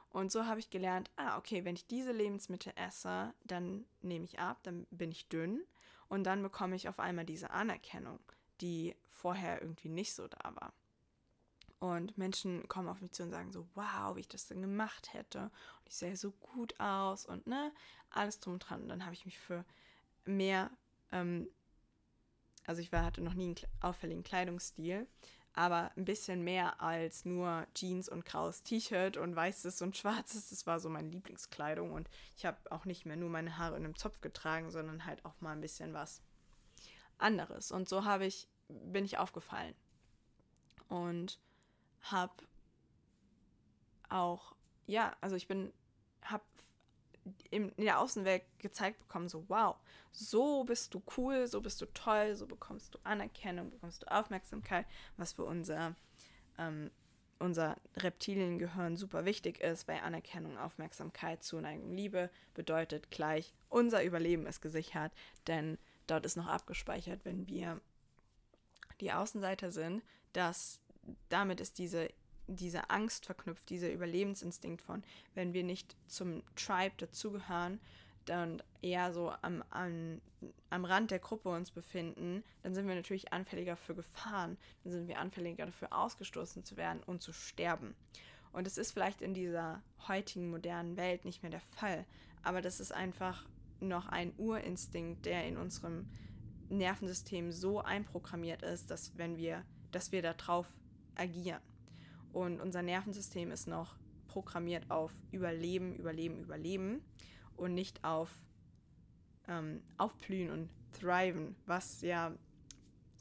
[0.09, 4.41] Und so habe ich gelernt, ah, okay, wenn ich diese Lebensmittel esse, dann nehme ich
[4.41, 5.63] ab, dann bin ich dünn
[6.09, 8.19] und dann bekomme ich auf einmal diese Anerkennung
[8.63, 10.73] die vorher irgendwie nicht so da war.
[11.79, 15.13] Und Menschen kommen auf mich zu und sagen so, wow, wie ich das denn gemacht
[15.13, 15.43] hätte.
[15.43, 17.73] Und ich sehe so gut aus und ne,
[18.11, 18.83] alles drum und dran.
[18.83, 19.65] Und dann habe ich mich für
[20.25, 20.71] mehr
[21.11, 21.49] ähm,
[22.67, 25.07] also ich war, hatte noch nie einen auffälligen Kleidungsstil,
[25.53, 30.51] aber ein bisschen mehr als nur Jeans und graues T-Shirt und weißes und schwarzes.
[30.51, 33.85] Das war so meine Lieblingskleidung und ich habe auch nicht mehr nur meine Haare in
[33.85, 36.23] einem Zopf getragen, sondern halt auch mal ein bisschen was
[37.19, 37.71] anderes.
[37.73, 38.49] Und so habe ich,
[38.85, 39.75] bin ich aufgefallen.
[40.89, 41.39] Und
[42.03, 42.35] habe
[44.09, 44.55] auch,
[44.87, 45.73] ja, also ich bin,
[46.23, 46.45] habe
[47.51, 49.77] in der Außenwelt gezeigt bekommen, so wow,
[50.11, 54.87] so bist du cool, so bist du toll, so bekommst du Anerkennung, bekommst du Aufmerksamkeit,
[55.17, 55.95] was für unser,
[56.59, 56.91] ähm,
[57.39, 64.61] unser Reptiliengehirn super wichtig ist, weil Anerkennung, Aufmerksamkeit, Zuneigung, Liebe bedeutet gleich, unser Überleben ist
[64.61, 65.13] gesichert,
[65.47, 67.81] denn dort ist noch abgespeichert, wenn wir
[69.03, 70.81] die Außenseiter sind, dass
[71.29, 72.09] damit ist diese
[72.47, 75.03] diese Angst verknüpft, dieser Überlebensinstinkt von,
[75.35, 77.81] wenn wir nicht zum Tribe dazugehören,
[78.25, 80.21] dann eher so am, am,
[80.71, 85.09] am Rand der Gruppe uns befinden, dann sind wir natürlich anfälliger für Gefahren, dann sind
[85.09, 87.95] wir anfälliger dafür ausgestoßen zu werden und zu sterben.
[88.53, 92.05] Und es ist vielleicht in dieser heutigen modernen Welt nicht mehr der Fall,
[92.43, 93.47] aber das ist einfach
[93.81, 96.09] noch ein Urinstinkt, der in unserem
[96.73, 100.67] Nervensystem so einprogrammiert ist, dass wenn wir, dass wir darauf
[101.15, 101.61] agieren.
[102.33, 107.03] Und unser Nervensystem ist noch programmiert auf Überleben, Überleben, Überleben
[107.57, 108.31] und nicht auf
[109.47, 112.33] ähm, Aufblühen und Thriven, was ja,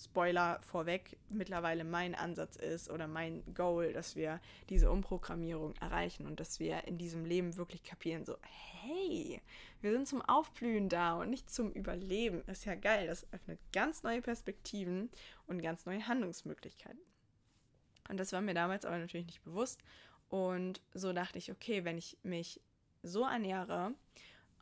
[0.04, 6.40] Spoiler vorweg, mittlerweile mein Ansatz ist oder mein Goal, dass wir diese Umprogrammierung erreichen und
[6.40, 8.36] dass wir in diesem Leben wirklich kapieren, so,
[8.82, 9.42] hey,
[9.82, 12.42] wir sind zum Aufblühen da und nicht zum Überleben.
[12.48, 15.10] Ist ja geil, das öffnet ganz neue Perspektiven
[15.46, 17.02] und ganz neue Handlungsmöglichkeiten.
[18.10, 19.84] Und das war mir damals aber natürlich nicht bewusst.
[20.30, 22.60] Und so dachte ich, okay, wenn ich mich
[23.04, 23.94] so ernähre,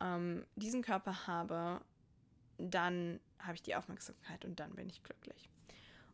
[0.00, 1.80] ähm, diesen Körper habe,
[2.60, 5.48] dann habe ich die Aufmerksamkeit und dann bin ich glücklich.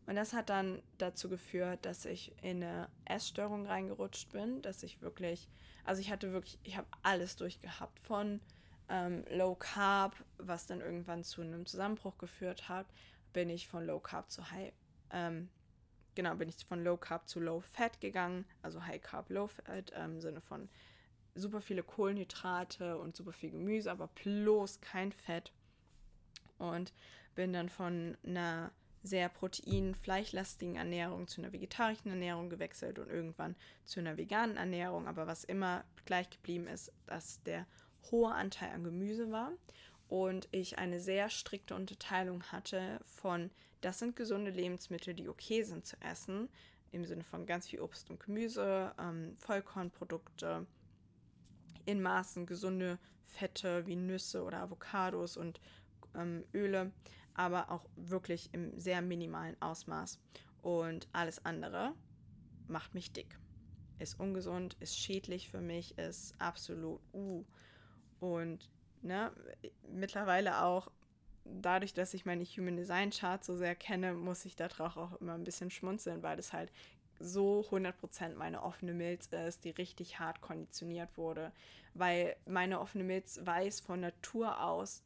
[0.06, 5.02] Und das hat dann dazu geführt, dass ich in eine Essstörung reingerutscht bin, dass ich
[5.02, 5.48] wirklich,
[5.84, 8.40] also ich hatte wirklich, ich habe alles durchgehabt von
[8.88, 12.86] ähm, Low Carb, was dann irgendwann zu einem Zusammenbruch geführt hat,
[13.32, 14.72] bin ich von Low Carb zu High,
[15.10, 15.48] ähm,
[16.14, 19.92] genau, bin ich von Low Carb zu Low Fat gegangen, also High Carb, Low Fat
[19.96, 20.68] ähm, im Sinne von
[21.34, 25.52] super viele Kohlenhydrate und super viel Gemüse, aber bloß kein Fett.
[26.58, 26.92] Und
[27.34, 34.00] bin dann von einer sehr protein-fleischlastigen Ernährung zu einer vegetarischen Ernährung gewechselt und irgendwann zu
[34.00, 35.06] einer veganen Ernährung.
[35.06, 37.66] Aber was immer gleich geblieben ist, dass der
[38.10, 39.52] hohe Anteil an Gemüse war
[40.08, 45.86] und ich eine sehr strikte Unterteilung hatte von das sind gesunde Lebensmittel, die okay sind
[45.86, 46.48] zu essen,
[46.92, 50.66] im Sinne von ganz viel Obst und Gemüse, ähm, Vollkornprodukte,
[51.84, 55.60] in Maßen gesunde Fette wie Nüsse oder Avocados und
[56.16, 56.92] ähm, Öle,
[57.34, 60.18] aber auch wirklich im sehr minimalen Ausmaß.
[60.62, 61.92] Und alles andere
[62.66, 63.38] macht mich dick.
[63.98, 67.44] Ist ungesund, ist schädlich für mich, ist absolut uh.
[68.20, 68.70] Und
[69.02, 69.32] ne,
[69.88, 70.90] mittlerweile auch
[71.44, 75.34] dadurch, dass ich meine Human Design Chart so sehr kenne, muss ich darauf auch immer
[75.34, 76.72] ein bisschen schmunzeln, weil das halt
[77.18, 81.52] so 100% meine offene Milz ist, die richtig hart konditioniert wurde,
[81.94, 85.02] weil meine offene Milz weiß von Natur aus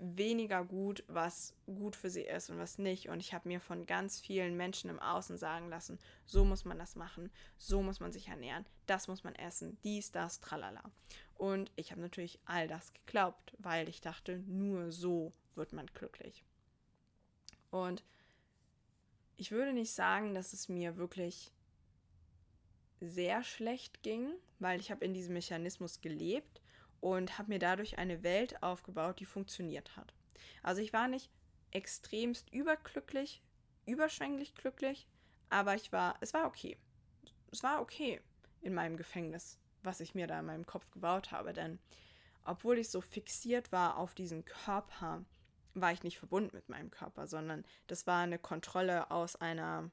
[0.00, 3.08] weniger gut, was gut für sie ist und was nicht.
[3.08, 6.78] Und ich habe mir von ganz vielen Menschen im Außen sagen lassen, so muss man
[6.78, 10.82] das machen, so muss man sich ernähren, das muss man essen, dies, das, tralala.
[11.34, 16.44] Und ich habe natürlich all das geglaubt, weil ich dachte, nur so wird man glücklich.
[17.70, 18.02] Und
[19.36, 21.52] ich würde nicht sagen, dass es mir wirklich
[23.00, 26.59] sehr schlecht ging, weil ich habe in diesem Mechanismus gelebt
[27.00, 30.14] und habe mir dadurch eine Welt aufgebaut, die funktioniert hat.
[30.62, 31.30] Also ich war nicht
[31.70, 33.42] extremst überglücklich,
[33.86, 35.08] überschwänglich glücklich,
[35.48, 36.76] aber ich war, es war okay.
[37.50, 38.20] Es war okay
[38.60, 41.78] in meinem Gefängnis, was ich mir da in meinem Kopf gebaut habe, denn
[42.44, 45.24] obwohl ich so fixiert war auf diesen Körper,
[45.74, 49.90] war ich nicht verbunden mit meinem Körper, sondern das war eine Kontrolle aus einer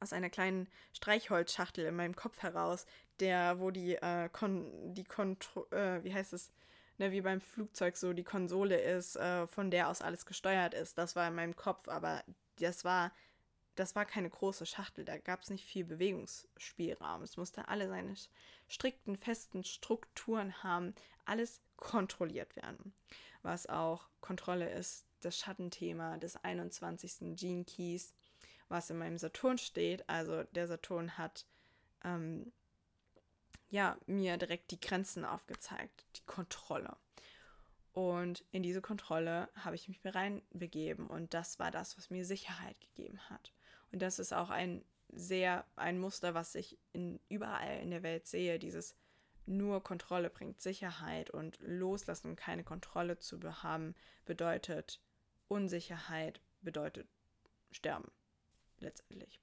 [0.00, 2.86] aus einer kleinen Streichholzschachtel in meinem Kopf heraus,
[3.20, 6.52] der, wo die, äh, Kon die Kontro äh, wie heißt es,
[6.98, 10.98] ne, wie beim Flugzeug so die Konsole ist, äh, von der aus alles gesteuert ist.
[10.98, 12.24] Das war in meinem Kopf, aber
[12.56, 13.12] das war,
[13.74, 17.22] das war keine große Schachtel, da gab es nicht viel Bewegungsspielraum.
[17.22, 18.14] Es musste alle seine
[18.68, 22.94] strikten, festen Strukturen haben, alles kontrolliert werden
[23.44, 27.36] was auch Kontrolle ist, das Schattenthema des 21.
[27.36, 28.14] Gene Keys,
[28.68, 30.08] was in meinem Saturn steht.
[30.08, 31.46] Also der Saturn hat
[32.04, 32.52] ähm,
[33.70, 36.96] ja mir direkt die Grenzen aufgezeigt, die Kontrolle.
[37.92, 42.80] Und in diese Kontrolle habe ich mich reinbegeben und das war das, was mir Sicherheit
[42.80, 43.52] gegeben hat.
[43.92, 48.26] Und das ist auch ein sehr ein Muster, was ich in, überall in der Welt
[48.26, 48.96] sehe, dieses
[49.46, 55.00] nur Kontrolle bringt Sicherheit und loslassen und keine Kontrolle zu haben, bedeutet
[55.46, 57.06] Unsicherheit, bedeutet
[57.70, 58.10] Sterben
[58.84, 59.40] letztendlich.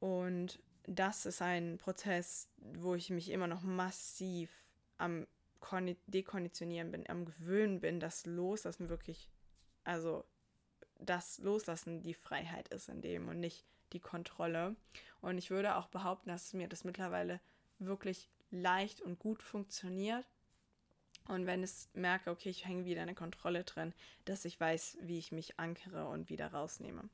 [0.00, 4.50] Und das ist ein Prozess, wo ich mich immer noch massiv
[4.98, 5.26] am
[6.06, 9.30] Dekonditionieren bin, am Gewöhnen bin, dass Loslassen wirklich,
[9.82, 10.24] also
[10.98, 13.64] das Loslassen die Freiheit ist in dem und nicht
[13.94, 14.76] die Kontrolle.
[15.22, 17.40] Und ich würde auch behaupten, dass mir das mittlerweile
[17.78, 20.26] wirklich leicht und gut funktioniert.
[21.28, 23.94] Und wenn ich merke, okay, ich hänge wieder eine Kontrolle drin,
[24.26, 27.08] dass ich weiß, wie ich mich ankere und wieder rausnehme.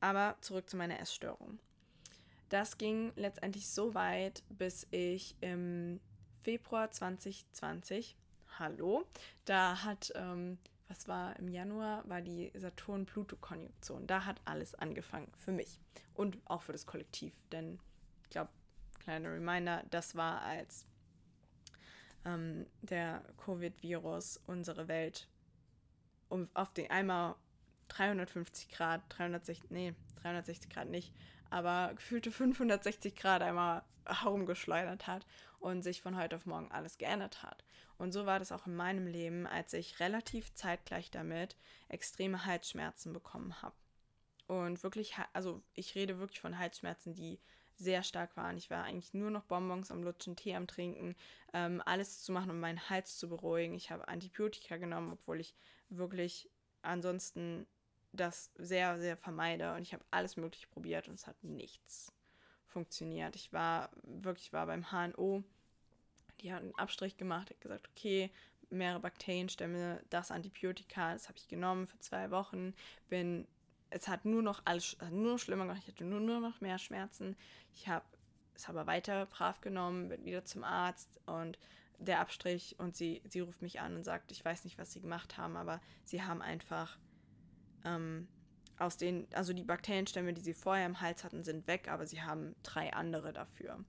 [0.00, 1.58] Aber zurück zu meiner Essstörung.
[2.48, 6.00] Das ging letztendlich so weit, bis ich im
[6.42, 8.16] Februar 2020,
[8.58, 9.04] hallo,
[9.44, 10.58] da hat, ähm,
[10.88, 14.06] was war im Januar, war die Saturn-Pluto-Konjunktion.
[14.06, 15.78] Da hat alles angefangen für mich
[16.14, 17.34] und auch für das Kollektiv.
[17.52, 17.78] Denn
[18.24, 18.50] ich glaube,
[18.98, 20.86] kleiner Reminder, das war als
[22.24, 25.28] ähm, der Covid-Virus unsere Welt
[26.28, 27.36] um, auf den einmal
[27.90, 31.12] 350 Grad, 360, nee, 360 Grad nicht,
[31.50, 35.26] aber gefühlte 560 Grad einmal herumgeschleudert hat
[35.58, 37.64] und sich von heute auf morgen alles geändert hat.
[37.98, 41.56] Und so war das auch in meinem Leben, als ich relativ zeitgleich damit
[41.88, 43.74] extreme Halsschmerzen bekommen habe.
[44.46, 47.38] Und wirklich, also ich rede wirklich von Halsschmerzen, die
[47.76, 48.56] sehr stark waren.
[48.56, 51.16] Ich war eigentlich nur noch Bonbons am Lutschen, Tee am Trinken,
[51.52, 53.74] ähm, alles zu machen, um meinen Hals zu beruhigen.
[53.74, 55.54] Ich habe Antibiotika genommen, obwohl ich
[55.88, 56.50] wirklich
[56.82, 57.66] ansonsten
[58.12, 59.74] das sehr, sehr vermeide.
[59.74, 62.12] Und ich habe alles Mögliche probiert und es hat nichts
[62.66, 63.36] funktioniert.
[63.36, 65.42] Ich war wirklich war beim HNO.
[66.40, 68.30] Die hat einen Abstrich gemacht, hat gesagt, okay,
[68.70, 72.74] mehrere Bakterienstämme, das Antibiotika, das habe ich genommen für zwei Wochen,
[73.08, 73.46] bin
[73.90, 75.82] es hat nur noch alles nur noch schlimmer gemacht.
[75.82, 77.36] Ich hatte nur, nur noch mehr Schmerzen.
[77.74, 78.04] Ich habe
[78.54, 81.58] es aber weiter brav genommen, bin wieder zum Arzt und
[81.98, 85.00] der Abstrich und sie, sie ruft mich an und sagt, ich weiß nicht, was sie
[85.00, 86.98] gemacht haben, aber sie haben einfach
[87.84, 88.28] ähm,
[88.78, 92.22] aus den, also die Bakterienstämme, die sie vorher im Hals hatten, sind weg, aber sie
[92.22, 93.84] haben drei andere dafür.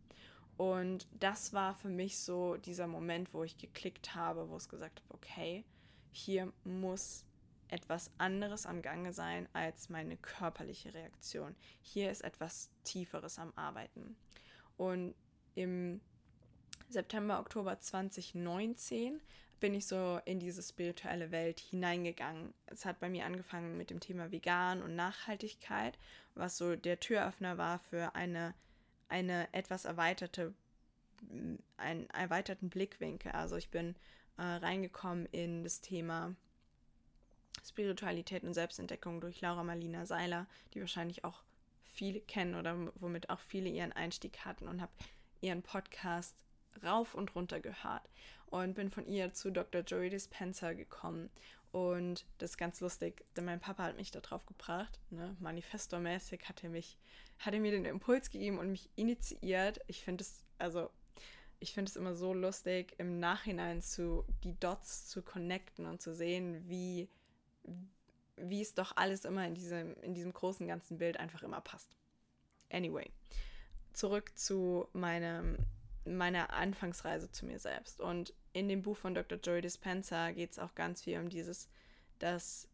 [0.58, 5.02] Und das war für mich so dieser Moment, wo ich geklickt habe, wo es gesagt
[5.02, 5.66] habe, okay,
[6.12, 7.26] hier muss
[7.70, 11.56] etwas anderes am Gange sein als meine körperliche Reaktion.
[11.82, 14.18] Hier ist etwas Tieferes am Arbeiten.
[14.76, 15.16] Und
[15.56, 16.02] im
[16.90, 19.22] September, Oktober 2019
[19.62, 22.54] bin ich so in diese spirituelle Welt hineingegangen.
[22.66, 25.98] Es hat bei mir angefangen mit dem Thema Vegan und Nachhaltigkeit,
[26.36, 28.54] was so der Türöffner war für eine,
[29.08, 30.54] eine etwas erweiterte,
[31.78, 33.32] einen erweiterten Blickwinkel.
[33.32, 33.96] Also ich bin
[34.38, 36.36] äh, reingekommen in das Thema
[37.64, 41.44] Spiritualität und Selbstentdeckung durch Laura Marlina Seiler, die wahrscheinlich auch
[41.84, 44.92] viele kennen oder womit auch viele ihren Einstieg hatten und habe
[45.40, 46.36] ihren Podcast
[46.84, 48.08] rauf und runter gehört
[48.52, 49.82] und bin von ihr zu Dr.
[49.82, 51.32] Joey Dispenza gekommen.
[51.72, 55.36] Und das ist ganz lustig, denn mein Papa hat mich da drauf gebracht, ne?
[55.40, 56.98] manifestormäßig hat er mich,
[57.40, 59.80] hat er mir den Impuls gegeben und mich initiiert.
[59.88, 60.90] Ich finde es, also
[61.62, 66.14] ich finde es immer so lustig, im Nachhinein zu die Dots zu connecten und zu
[66.14, 67.08] sehen, wie,
[68.36, 71.90] wie es doch alles immer in diesem, in diesem großen ganzen Bild einfach immer passt.
[72.70, 73.10] Anyway,
[73.94, 75.58] zurück zu meinem
[76.06, 78.00] meiner Anfangsreise zu mir selbst.
[78.00, 79.38] Und in dem Buch von Dr.
[79.38, 81.70] Joey Dispenza geht es auch ganz viel um dieses,
[82.20, 82.68] dass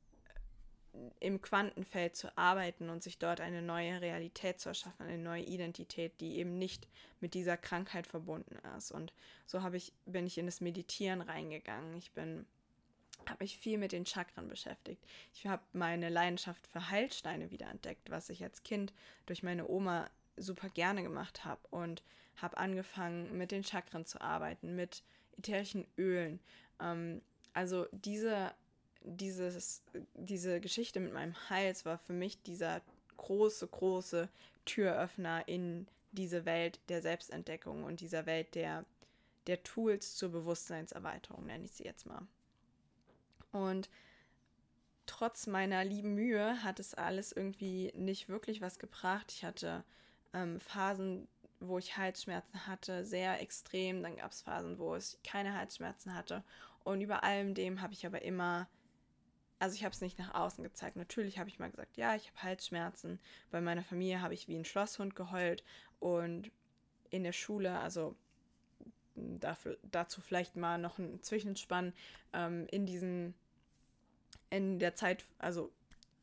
[1.20, 6.20] im Quantenfeld zu arbeiten und sich dort eine neue Realität zu erschaffen, eine neue Identität,
[6.22, 6.88] die eben nicht
[7.20, 8.92] mit dieser Krankheit verbunden ist.
[8.92, 9.13] Und
[9.46, 11.96] so habe ich, bin ich in das Meditieren reingegangen.
[11.96, 12.46] Ich bin
[13.26, 15.04] habe mich viel mit den Chakren beschäftigt.
[15.34, 18.94] Ich habe meine Leidenschaft für Heilsteine wiederentdeckt, was ich als Kind
[19.26, 22.04] durch meine Oma super gerne gemacht habe und
[22.38, 25.04] habe angefangen mit den Chakren zu arbeiten, mit
[25.38, 26.40] ätherischen Ölen.
[26.79, 27.21] Ähm,
[27.54, 28.54] also diese,
[29.04, 29.81] dieses,
[30.13, 32.81] diese Geschichte mit meinem Hals war für mich dieser
[33.17, 34.29] große, große
[34.65, 38.85] Türöffner in diese Welt der Selbstentdeckung und dieser Welt der,
[39.48, 42.21] der Tools zur Bewusstseinserweiterung, nenne ich sie jetzt mal.
[43.52, 43.90] Und
[45.06, 49.31] trotz meiner lieben Mühe hat es alles irgendwie nicht wirklich was gebracht.
[49.31, 49.83] Ich hatte
[50.34, 51.28] ähm, Phasen,
[51.60, 54.04] wo ich Halsschmerzen hatte, sehr extrem.
[54.04, 56.44] Dann gab es Phasen, wo ich keine Halsschmerzen hatte.
[56.84, 58.67] Und über allem dem habe ich aber immer,
[59.60, 60.96] also ich habe es nicht nach außen gezeigt.
[60.96, 63.19] Natürlich habe ich mal gesagt, ja, ich habe Halsschmerzen.
[63.52, 65.63] Bei meiner Familie habe ich wie ein Schlosshund geheult.
[66.00, 66.52] Und
[67.10, 68.15] in der Schule, also
[69.15, 71.94] dafür, dazu vielleicht mal noch ein Zwischenspann
[72.34, 73.34] ähm, in diesen,
[74.50, 75.71] in der Zeit, also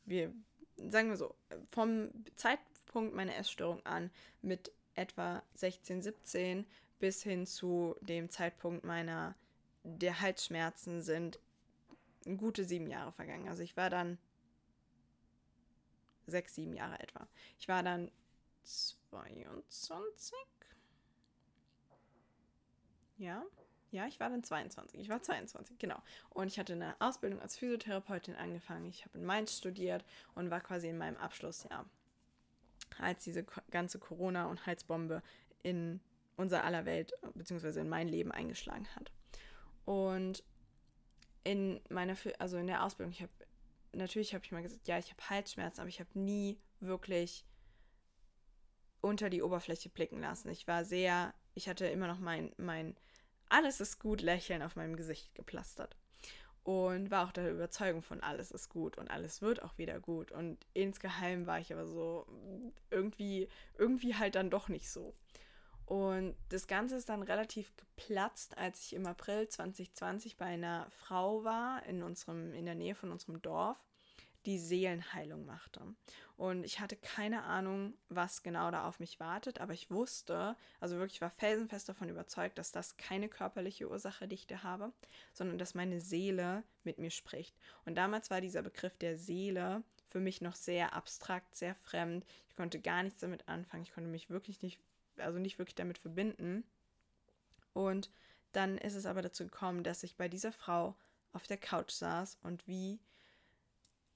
[0.07, 0.33] wir
[0.77, 1.35] sagen wir so,
[1.69, 2.11] vom
[2.95, 6.65] Zeitpunkt meiner Essstörung an mit etwa 16, 17
[7.01, 9.35] bis hin zu dem Zeitpunkt meiner
[9.83, 11.41] der Halsschmerzen sind
[12.37, 13.49] gute sieben Jahre vergangen.
[13.49, 14.17] Also ich war dann
[16.27, 17.27] sechs, sieben Jahre etwa.
[17.59, 18.13] Ich war dann
[18.63, 20.33] 22.
[23.19, 23.43] Ja,
[23.91, 25.01] ja, ich war dann 22.
[25.01, 26.01] Ich war 22, genau.
[26.31, 28.87] Und ich hatte eine Ausbildung als Physiotherapeutin angefangen.
[28.87, 30.05] Ich habe in Mainz studiert
[30.37, 31.85] und war quasi in meinem Abschlussjahr,
[32.99, 35.23] als diese ganze Corona- und Heizbombe
[35.63, 36.01] in
[36.37, 39.13] unser aller Welt, beziehungsweise in mein Leben eingeschlagen hat.
[39.85, 40.43] Und
[41.45, 43.33] in meiner, also in der Ausbildung, ich habe,
[43.93, 47.45] natürlich habe ich mal gesagt, ja, ich habe Halsschmerzen, aber ich habe nie wirklich
[49.01, 50.49] unter die Oberfläche blicken lassen.
[50.49, 52.97] Ich war sehr, ich hatte immer noch mein, mein
[53.49, 55.97] alles ist gut Lächeln auf meinem Gesicht geplastert.
[56.65, 60.33] Und war auch der Überzeugung von alles ist gut und alles wird auch wieder gut.
[60.33, 62.27] Und insgeheim war ich aber so
[62.91, 65.15] irgendwie, irgendwie halt dann doch nicht so.
[65.85, 71.45] Und das Ganze ist dann relativ geplatzt, als ich im April 2020 bei einer Frau
[71.45, 73.85] war in unserem, in der Nähe von unserem Dorf
[74.47, 75.81] die Seelenheilung machte.
[76.37, 80.97] Und ich hatte keine Ahnung, was genau da auf mich wartet, aber ich wusste, also
[80.97, 84.93] wirklich war felsenfest davon überzeugt, dass das keine körperliche Ursache, die ich da habe,
[85.33, 87.57] sondern dass meine Seele mit mir spricht.
[87.85, 92.27] Und damals war dieser Begriff der Seele für mich noch sehr abstrakt, sehr fremd.
[92.49, 93.85] Ich konnte gar nichts damit anfangen.
[93.85, 94.81] Ich konnte mich wirklich nicht,
[95.19, 96.65] also nicht wirklich damit verbinden.
[97.73, 98.11] Und
[98.53, 100.97] dann ist es aber dazu gekommen, dass ich bei dieser Frau
[101.33, 103.01] auf der Couch saß und wie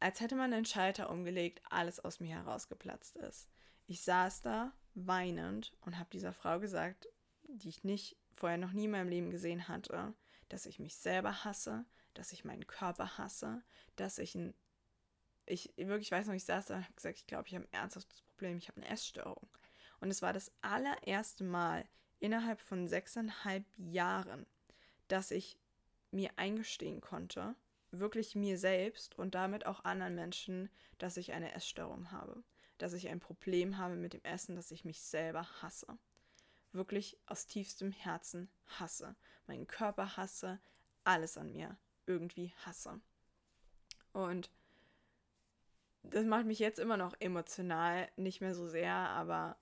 [0.00, 3.48] als hätte man den Schalter umgelegt, alles aus mir herausgeplatzt ist.
[3.86, 7.08] Ich saß da weinend und habe dieser Frau gesagt,
[7.44, 10.14] die ich nicht vorher noch nie in meinem Leben gesehen hatte,
[10.48, 11.84] dass ich mich selber hasse,
[12.14, 13.62] dass ich meinen Körper hasse,
[13.96, 14.54] dass ich ein
[15.50, 17.72] ich wirklich weiß noch, ich saß da und habe gesagt, ich glaube, ich habe ein
[17.72, 19.48] ernsthaftes Problem, ich habe eine Essstörung.
[20.00, 21.88] Und es war das allererste Mal
[22.20, 24.46] innerhalb von sechseinhalb Jahren,
[25.08, 25.58] dass ich
[26.10, 27.54] mir eingestehen konnte,
[27.90, 32.42] wirklich mir selbst und damit auch anderen Menschen, dass ich eine Essstörung habe,
[32.78, 35.98] dass ich ein Problem habe mit dem Essen, dass ich mich selber hasse.
[36.72, 39.16] Wirklich aus tiefstem Herzen hasse.
[39.46, 40.60] Meinen Körper hasse,
[41.04, 41.76] alles an mir
[42.06, 43.00] irgendwie hasse.
[44.12, 44.50] Und
[46.02, 49.56] das macht mich jetzt immer noch emotional, nicht mehr so sehr, aber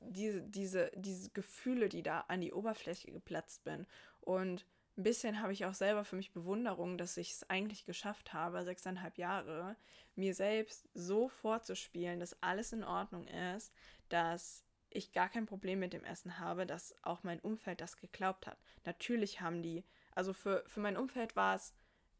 [0.00, 3.86] diese, diese, diese Gefühle, die da an die Oberfläche geplatzt bin
[4.20, 4.66] und
[4.96, 8.64] ein bisschen habe ich auch selber für mich Bewunderung, dass ich es eigentlich geschafft habe,
[8.64, 9.76] sechseinhalb Jahre,
[10.14, 13.72] mir selbst so vorzuspielen, dass alles in Ordnung ist,
[14.08, 18.46] dass ich gar kein Problem mit dem Essen habe, dass auch mein Umfeld das geglaubt
[18.46, 18.58] hat.
[18.84, 19.84] Natürlich haben die,
[20.14, 21.74] also für, für mein Umfeld war es,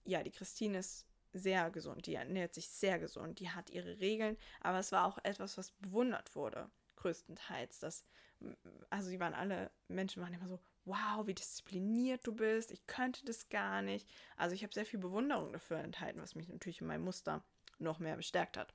[0.04, 4.36] ja, die Christine ist sehr gesund, die ernährt sich sehr gesund, die hat ihre Regeln,
[4.60, 7.78] aber es war auch etwas, was bewundert wurde, größtenteils.
[7.78, 8.04] Dass,
[8.90, 13.24] also die waren alle, Menschen waren immer so, wow, wie diszipliniert du bist, ich könnte
[13.24, 14.08] das gar nicht.
[14.36, 17.44] Also ich habe sehr viel Bewunderung dafür enthalten, was mich natürlich in meinem Muster
[17.78, 18.72] noch mehr bestärkt hat.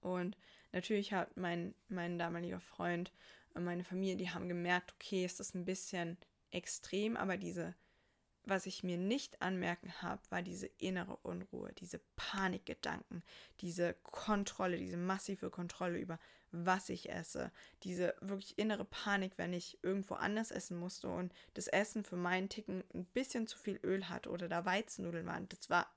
[0.00, 0.36] Und
[0.72, 3.12] natürlich hat mein, mein damaliger Freund
[3.54, 6.16] und meine Familie, die haben gemerkt, okay, ist das ein bisschen
[6.50, 7.74] extrem, aber diese
[8.48, 13.22] was ich mir nicht anmerken habe, war diese innere Unruhe, diese Panikgedanken,
[13.60, 16.18] diese Kontrolle, diese massive Kontrolle über
[16.50, 21.68] was ich esse, diese wirklich innere Panik, wenn ich irgendwo anders essen musste und das
[21.68, 25.68] Essen für meinen Ticken ein bisschen zu viel Öl hat oder da Weizennudeln waren, das
[25.68, 25.92] war,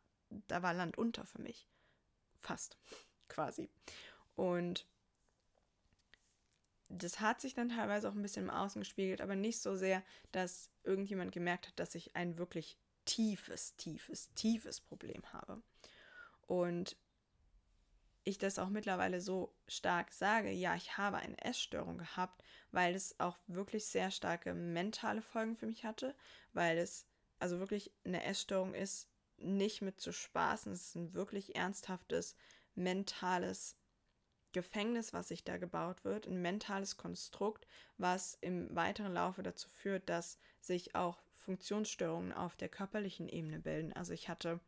[0.48, 1.68] da war Land unter für mich.
[2.42, 2.78] Fast,
[3.28, 3.70] quasi.
[4.36, 4.88] Und
[6.90, 10.04] das hat sich dann teilweise auch ein bisschen im Außen gespiegelt, aber nicht so sehr,
[10.32, 15.62] dass irgendjemand gemerkt hat, dass ich ein wirklich tiefes, tiefes, tiefes Problem habe.
[16.48, 16.98] Und
[18.24, 23.20] ich das auch mittlerweile so stark sage, ja, ich habe eine Essstörung gehabt, weil es
[23.20, 26.16] auch wirklich sehr starke mentale Folgen für mich hatte,
[26.54, 27.08] weil es
[27.40, 32.36] also wirklich eine Essstörung ist, nicht mit zu spaßen, es ist ein wirklich ernsthaftes
[32.76, 33.76] mentales
[34.52, 37.68] Gefängnis, was sich da gebaut wird, ein mentales Konstrukt,
[37.98, 43.94] was im weiteren Laufe dazu führt, dass sich auch Funktionsstörungen auf der körperlichen Ebene bilden.
[43.94, 44.60] Also ich hatte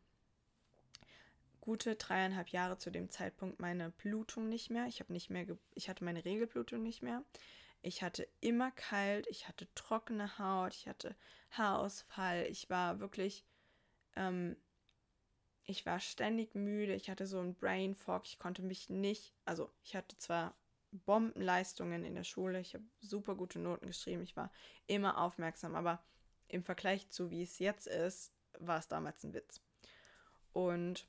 [1.64, 4.86] gute dreieinhalb Jahre zu dem Zeitpunkt meine Blutung nicht mehr.
[4.86, 7.22] Ich habe nicht mehr, ich hatte meine Regelblutung nicht mehr.
[7.82, 11.16] Ich hatte immer kalt, ich hatte trockene Haut, ich hatte
[11.50, 13.44] Haarausfall, ich war wirklich
[14.16, 14.56] ähm,
[15.66, 19.70] ich war ständig müde, ich hatte so ein Brain Fog, ich konnte mich nicht, also
[19.82, 20.54] ich hatte zwar
[21.06, 22.60] Bombenleistungen in der Schule.
[22.60, 24.22] Ich habe super gute Noten geschrieben.
[24.22, 24.50] Ich war
[24.86, 26.02] immer aufmerksam, aber
[26.48, 29.60] im Vergleich zu wie es jetzt ist, war es damals ein Witz.
[30.52, 31.08] Und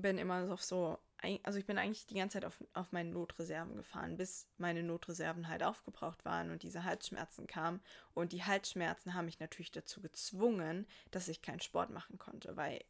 [0.00, 0.98] bin immer so, so
[1.42, 5.48] also ich bin eigentlich die ganze Zeit auf, auf meine Notreserven gefahren, bis meine Notreserven
[5.48, 7.80] halt aufgebraucht waren und diese Halsschmerzen kamen.
[8.14, 12.82] Und die Halsschmerzen haben mich natürlich dazu gezwungen, dass ich keinen Sport machen konnte, weil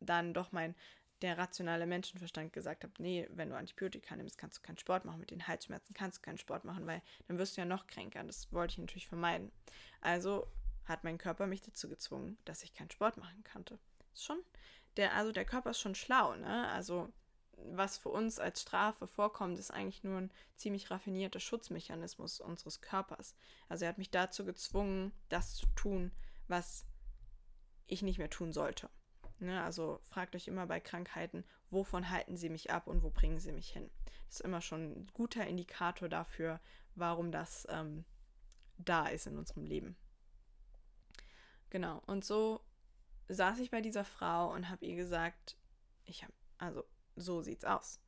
[0.00, 0.74] dann doch mein
[1.22, 5.18] der rationale Menschenverstand gesagt hat, nee, wenn du Antibiotika nimmst, kannst du keinen Sport machen.
[5.18, 8.22] Mit den Halsschmerzen kannst du keinen Sport machen, weil dann wirst du ja noch kränker.
[8.22, 9.50] Das wollte ich natürlich vermeiden.
[10.00, 10.46] Also
[10.84, 13.78] hat mein Körper mich dazu gezwungen, dass ich keinen Sport machen konnte.
[14.12, 14.38] Ist schon,
[14.98, 16.68] der, also der Körper ist schon schlau, ne?
[16.68, 17.10] Also
[17.56, 23.34] was für uns als Strafe vorkommt, ist eigentlich nur ein ziemlich raffinierter Schutzmechanismus unseres Körpers.
[23.68, 26.12] Also er hat mich dazu gezwungen, das zu tun,
[26.46, 26.84] was
[27.86, 28.90] ich nicht mehr tun sollte.
[29.40, 33.38] Ne, also fragt euch immer bei Krankheiten, wovon halten sie mich ab und wo bringen
[33.38, 33.88] sie mich hin.
[34.26, 36.60] Das ist immer schon ein guter Indikator dafür,
[36.96, 38.04] warum das ähm,
[38.78, 39.96] da ist in unserem Leben.
[41.70, 42.60] Genau, und so
[43.28, 45.56] saß ich bei dieser Frau und habe ihr gesagt,
[46.04, 46.84] ich habe, also
[47.16, 48.00] so sieht's aus.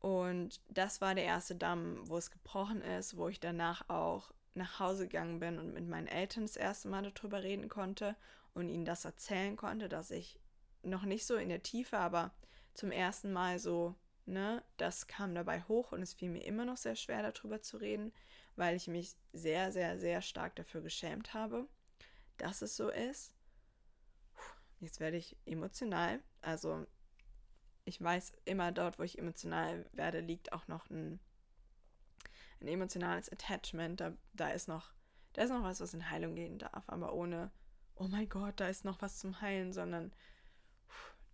[0.00, 4.80] Und das war der erste Damm, wo es gebrochen ist, wo ich danach auch nach
[4.80, 8.16] Hause gegangen bin und mit meinen Eltern das erste Mal darüber reden konnte
[8.52, 10.38] und ihnen das erzählen konnte, dass ich
[10.82, 12.32] noch nicht so in der Tiefe, aber
[12.74, 13.94] zum ersten Mal so,
[14.26, 17.76] ne, das kam dabei hoch und es fiel mir immer noch sehr schwer darüber zu
[17.76, 18.12] reden,
[18.56, 21.66] weil ich mich sehr, sehr, sehr stark dafür geschämt habe,
[22.36, 23.32] dass es so ist.
[24.82, 26.20] Jetzt werde ich emotional.
[26.40, 26.84] Also
[27.84, 31.20] ich weiß immer dort, wo ich emotional werde, liegt auch noch ein,
[32.60, 34.00] ein emotionales Attachment.
[34.00, 34.92] Da, da ist noch,
[35.34, 37.52] da ist noch was, was in Heilung gehen darf, aber ohne,
[37.94, 40.12] oh mein Gott, da ist noch was zum Heilen, sondern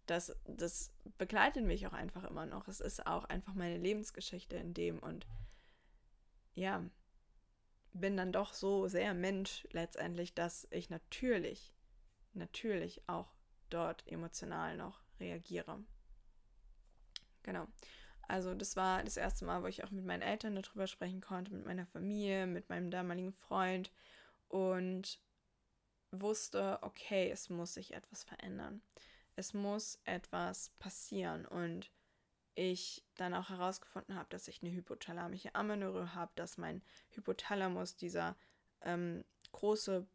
[0.04, 2.68] das, das begleitet mich auch einfach immer noch.
[2.68, 5.26] Es ist auch einfach meine Lebensgeschichte in dem und
[6.54, 6.84] ja,
[7.94, 11.74] bin dann doch so sehr Mensch letztendlich, dass ich natürlich,
[12.34, 13.37] natürlich auch
[13.70, 15.82] dort emotional noch reagiere.
[17.42, 17.66] Genau.
[18.26, 21.54] Also das war das erste Mal, wo ich auch mit meinen Eltern darüber sprechen konnte,
[21.54, 23.90] mit meiner Familie, mit meinem damaligen Freund
[24.48, 25.20] und
[26.10, 28.82] wusste, okay, es muss sich etwas verändern
[29.38, 31.92] es muss etwas passieren und
[32.56, 38.36] ich dann auch herausgefunden habe, dass ich eine hypothalamische Amenorrhoe habe, dass mein Hypothalamus, dieser
[38.80, 40.08] ähm, große,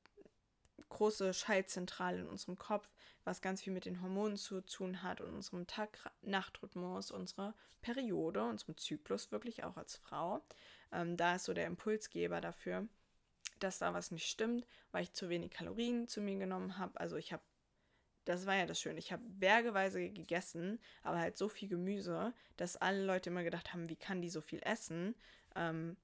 [0.89, 2.91] große Schaltzentrale in unserem Kopf,
[3.23, 8.77] was ganz viel mit den Hormonen zu tun hat und unserem Tag-Nacht-Rhythmus, unserer Periode, unserem
[8.77, 10.41] Zyklus wirklich auch als Frau.
[10.91, 12.87] Ähm, da ist so der Impulsgeber dafür,
[13.59, 16.99] dass da was nicht stimmt, weil ich zu wenig Kalorien zu mir genommen habe.
[16.99, 17.43] Also ich habe
[18.25, 18.99] das war ja das Schöne.
[18.99, 23.89] Ich habe bergeweise gegessen, aber halt so viel Gemüse, dass alle Leute immer gedacht haben,
[23.89, 25.15] wie kann die so viel essen?
[25.55, 25.97] Ähm,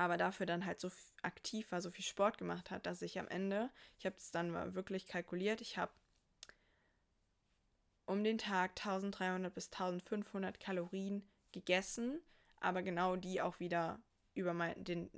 [0.00, 0.90] aber dafür dann halt so
[1.20, 4.74] aktiv war, so viel Sport gemacht hat, dass ich am Ende, ich habe es dann
[4.74, 5.92] wirklich kalkuliert, ich habe
[8.06, 12.18] um den Tag 1300 bis 1500 Kalorien gegessen,
[12.60, 14.00] aber genau die auch wieder
[14.32, 15.10] über, mein, den,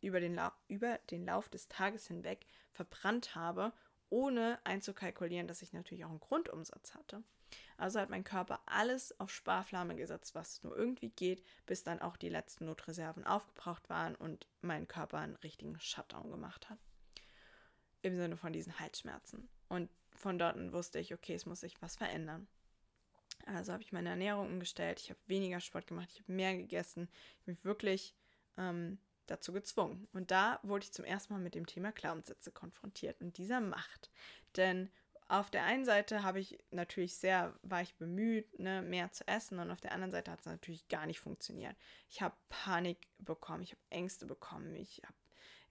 [0.00, 3.72] über, den, über den Lauf des Tages hinweg verbrannt habe
[4.08, 7.24] ohne einzukalkulieren, dass ich natürlich auch einen Grundumsatz hatte.
[7.78, 12.16] Also hat mein Körper alles auf Sparflamme gesetzt, was nur irgendwie geht, bis dann auch
[12.16, 16.78] die letzten Notreserven aufgebraucht waren und mein Körper einen richtigen Shutdown gemacht hat.
[18.02, 19.48] Im Sinne von diesen Halsschmerzen.
[19.68, 22.48] Und von dort wusste ich, okay, es muss sich was verändern.
[23.46, 27.08] Also habe ich meine Ernährung umgestellt, ich habe weniger Sport gemacht, ich habe mehr gegessen,
[27.12, 28.14] ich habe mich wirklich
[28.56, 30.08] ähm, dazu gezwungen.
[30.12, 34.10] Und da wurde ich zum ersten Mal mit dem Thema Glaubenssätze konfrontiert und dieser Macht.
[34.56, 34.90] Denn
[35.28, 39.58] auf der einen Seite habe ich natürlich sehr, war ich bemüht, ne, mehr zu essen
[39.58, 41.76] und auf der anderen Seite hat es natürlich gar nicht funktioniert.
[42.08, 45.14] Ich habe Panik bekommen, ich habe Ängste bekommen, ich habe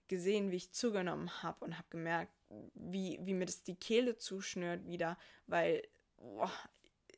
[0.06, 2.32] gesehen, wie ich zugenommen habe und habe gemerkt,
[2.74, 5.82] wie, wie mir das die Kehle zuschnürt wieder, weil
[6.16, 6.52] boah,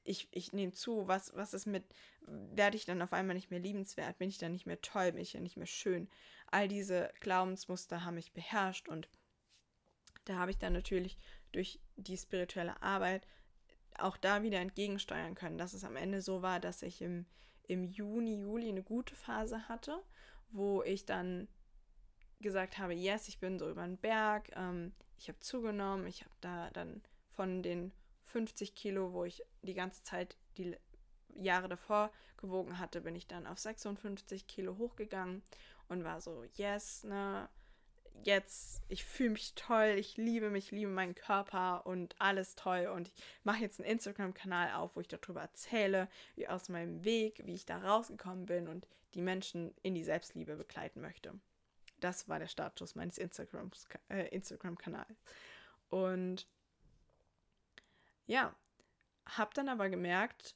[0.02, 1.84] ich, ich nehme zu, was, was ist mit,
[2.22, 5.22] werde ich dann auf einmal nicht mehr liebenswert, bin ich dann nicht mehr toll, bin
[5.22, 6.08] ich dann nicht mehr schön.
[6.50, 9.08] All diese Glaubensmuster haben mich beherrscht und
[10.24, 11.18] da habe ich dann natürlich
[11.52, 13.26] durch die spirituelle Arbeit
[13.98, 17.26] auch da wieder entgegensteuern können, dass es am Ende so war, dass ich im,
[17.66, 20.02] im Juni, Juli eine gute Phase hatte,
[20.50, 21.48] wo ich dann
[22.40, 26.34] gesagt habe, yes, ich bin so über den Berg, ähm, ich habe zugenommen, ich habe
[26.40, 27.92] da dann von den
[28.24, 30.76] 50 Kilo, wo ich die ganze Zeit die
[31.34, 35.42] Jahre davor gewogen hatte, bin ich dann auf 56 Kilo hochgegangen
[35.88, 37.48] und war so, yes, ne,
[38.24, 42.86] jetzt, ich fühle mich toll, ich liebe mich, liebe meinen Körper und alles toll.
[42.94, 43.14] Und ich
[43.44, 47.66] mache jetzt einen Instagram-Kanal auf, wo ich darüber erzähle, wie aus meinem Weg, wie ich
[47.66, 51.34] da rausgekommen bin und die Menschen in die Selbstliebe begleiten möchte.
[52.00, 55.22] Das war der Status meines äh, Instagram-Kanals.
[55.90, 56.46] Und
[58.26, 58.54] ja,
[59.26, 60.54] habe dann aber gemerkt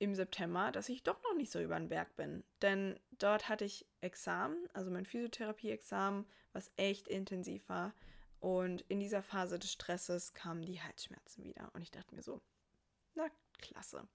[0.00, 2.42] im September, dass ich doch noch nicht so über den Berg bin.
[2.62, 7.94] Denn dort hatte ich Examen, also mein Physiotherapie-Examen, was echt intensiv war.
[8.40, 11.70] Und in dieser Phase des Stresses kamen die Halsschmerzen wieder.
[11.74, 12.40] Und ich dachte mir so,
[13.14, 13.28] na
[13.58, 14.08] klasse.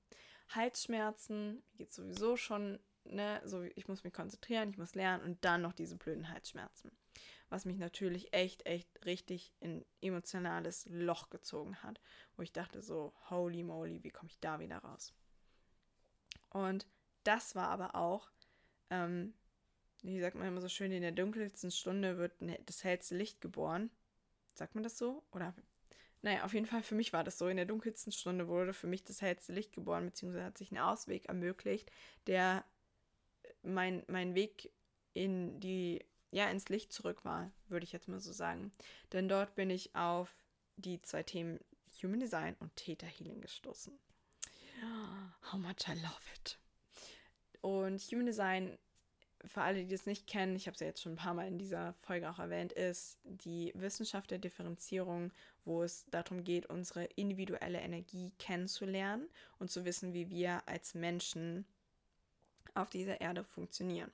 [0.49, 5.45] Halsschmerzen, mir geht sowieso schon, ne, so ich muss mich konzentrieren, ich muss lernen und
[5.45, 6.91] dann noch diese blöden Halsschmerzen.
[7.49, 12.01] Was mich natürlich echt, echt richtig in emotionales Loch gezogen hat,
[12.35, 15.13] wo ich dachte so, holy moly, wie komme ich da wieder raus?
[16.55, 16.87] Und
[17.23, 18.29] das war aber auch
[18.89, 19.33] ähm,
[20.05, 22.33] wie sagt man immer so schön, in der dunkelsten Stunde wird
[22.65, 23.89] das hellste Licht geboren.
[24.53, 25.23] Sagt man das so?
[25.31, 25.53] Oder
[26.21, 27.47] naja, auf jeden Fall für mich war das so.
[27.47, 30.77] In der dunkelsten Stunde wurde für mich das hellste Licht geboren, beziehungsweise hat sich ein
[30.77, 31.91] Ausweg ermöglicht,
[32.27, 32.63] der
[33.43, 34.71] äh, mein, mein Weg
[35.13, 38.71] in die, ja, ins Licht zurück war, würde ich jetzt mal so sagen.
[39.11, 40.31] Denn dort bin ich auf
[40.77, 41.59] die zwei Themen
[42.01, 43.97] Human Design und Theta Healing gestoßen.
[45.51, 46.57] How much I love it.
[47.61, 48.77] Und Human Design
[49.47, 51.47] für alle, die das nicht kennen, ich habe es ja jetzt schon ein paar Mal
[51.47, 55.31] in dieser Folge auch erwähnt, ist die Wissenschaft der Differenzierung,
[55.65, 59.27] wo es darum geht, unsere individuelle Energie kennenzulernen
[59.59, 61.65] und zu wissen, wie wir als Menschen
[62.73, 64.11] auf dieser Erde funktionieren.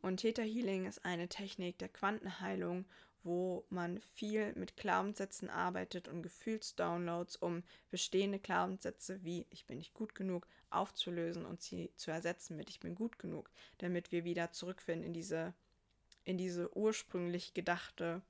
[0.00, 2.84] Und Theta Healing ist eine Technik der Quantenheilung,
[3.24, 9.94] wo man viel mit Glaubenssätzen arbeitet und Gefühlsdownloads, um bestehende Glaubenssätze wie ich bin nicht
[9.94, 14.50] gut genug aufzulösen und sie zu ersetzen mit ich bin gut genug, damit wir wieder
[14.50, 15.54] zurückfinden in diese,
[16.24, 18.22] in diese ursprünglich gedachte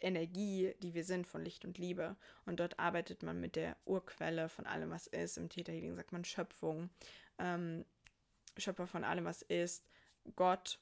[0.00, 2.16] Energie, die wir sind von Licht und Liebe.
[2.46, 5.36] Und dort arbeitet man mit der Urquelle von allem, was ist.
[5.36, 6.90] Im Theta Healing sagt man Schöpfung,
[7.38, 7.84] ähm,
[8.56, 9.84] Schöpfer von allem, was ist,
[10.36, 10.78] Gott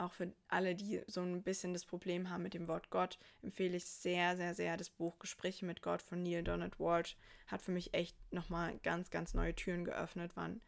[0.00, 3.76] auch für alle, die so ein bisschen das Problem haben mit dem Wort Gott, empfehle
[3.76, 7.16] ich sehr, sehr, sehr das Buch Gespräche mit Gott von Neil Donald Walsh.
[7.46, 10.36] Hat für mich echt nochmal ganz, ganz neue Türen geöffnet.
[10.36, 10.60] Waren,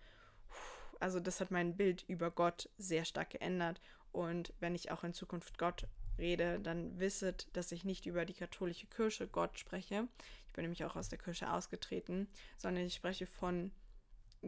[1.00, 3.80] also das hat mein Bild über Gott sehr stark geändert.
[4.12, 5.86] Und wenn ich auch in Zukunft Gott
[6.18, 10.08] rede, dann wisset, dass ich nicht über die katholische Kirche Gott spreche.
[10.46, 12.28] Ich bin nämlich auch aus der Kirche ausgetreten,
[12.58, 13.72] sondern ich spreche von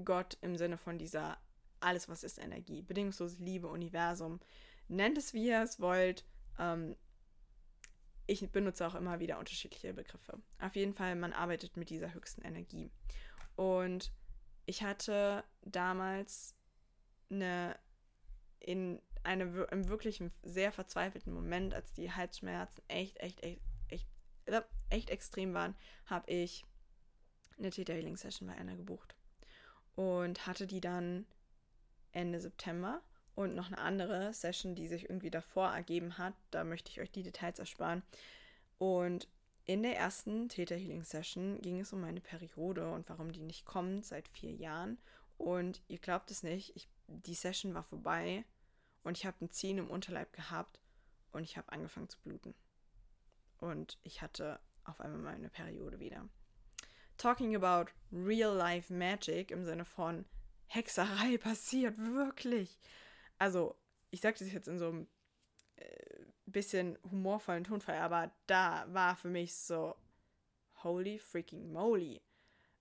[0.04, 1.38] Gott im Sinne von dieser
[1.80, 4.40] alles, was ist Energie, bedingungslose Liebe, Universum,
[4.88, 6.24] nennt es, wie ihr es wollt.
[6.58, 6.96] Ähm,
[8.26, 10.40] ich benutze auch immer wieder unterschiedliche Begriffe.
[10.58, 12.90] Auf jeden Fall, man arbeitet mit dieser höchsten Energie.
[13.56, 14.12] Und
[14.66, 16.54] ich hatte damals
[17.30, 17.78] eine,
[18.60, 24.06] in einem wirklich sehr verzweifelten Moment, als die Halsschmerzen echt, echt, echt, echt,
[24.46, 25.74] äh, echt extrem waren,
[26.06, 26.64] habe ich
[27.58, 29.14] eine Theta Healing Session bei einer gebucht.
[29.96, 31.26] Und hatte die dann
[32.12, 33.02] Ende September
[33.34, 36.34] und noch eine andere Session, die sich irgendwie davor ergeben hat.
[36.50, 38.02] Da möchte ich euch die Details ersparen.
[38.78, 39.28] Und
[39.64, 43.64] in der ersten Theta Healing Session ging es um meine Periode und warum die nicht
[43.64, 44.98] kommt seit vier Jahren.
[45.36, 48.44] Und ihr glaubt es nicht, ich, die Session war vorbei
[49.02, 50.80] und ich habe ein Ziehen im Unterleib gehabt
[51.32, 52.54] und ich habe angefangen zu bluten.
[53.58, 56.28] Und ich hatte auf einmal meine Periode wieder.
[57.16, 60.24] Talking about real life magic im Sinne von
[60.66, 62.78] Hexerei passiert wirklich
[63.38, 63.76] also
[64.10, 65.08] ich sage das jetzt in so einem
[65.76, 69.96] äh, bisschen humorvollen Tonfall, aber da war für mich so,
[70.82, 72.20] holy freaking moly.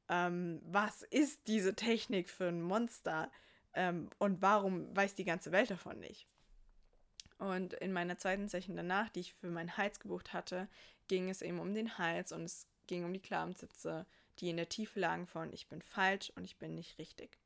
[0.10, 3.32] Ähm, was ist diese Technik für ein Monster?
[3.74, 6.28] Ähm, und warum weiß die ganze Welt davon nicht?
[7.39, 10.68] Und in meiner zweiten Session danach, die ich für meinen Hals gebucht hatte,
[11.08, 14.06] ging es eben um den Hals und es ging um die Glaubenssitze,
[14.39, 17.38] die in der Tiefe lagen von ich bin falsch und ich bin nicht richtig.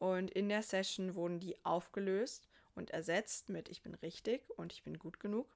[0.00, 4.82] Und in der Session wurden die aufgelöst und ersetzt mit ich bin richtig und ich
[4.82, 5.46] bin gut genug.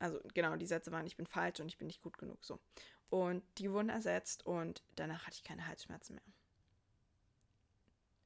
[0.00, 2.58] Also genau, die Sätze waren ich bin falsch und ich bin nicht gut genug so.
[3.10, 6.24] Und die wurden ersetzt und danach hatte ich keine Halsschmerzen mehr.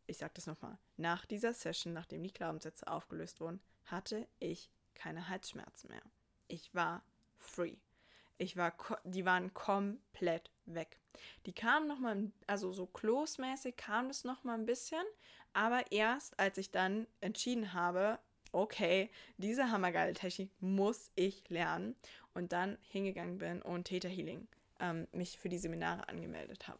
[0.07, 0.79] Ich sage das nochmal.
[0.97, 6.03] Nach dieser Session, nachdem die Glaubenssätze aufgelöst wurden, hatte ich keine Halsschmerzen mehr.
[6.47, 7.03] Ich war
[7.37, 7.77] free.
[8.39, 8.75] Ich war,
[9.05, 10.99] die waren komplett weg.
[11.47, 15.05] Die kamen noch mal, also so close-mäßig kam das noch mal ein bisschen,
[15.53, 18.19] aber erst als ich dann entschieden habe,
[18.53, 21.97] okay, diese hammergeile Technik muss ich lernen
[22.35, 24.49] und dann hingegangen bin und Theta Healing
[24.81, 26.79] ähm, mich für die Seminare angemeldet habe.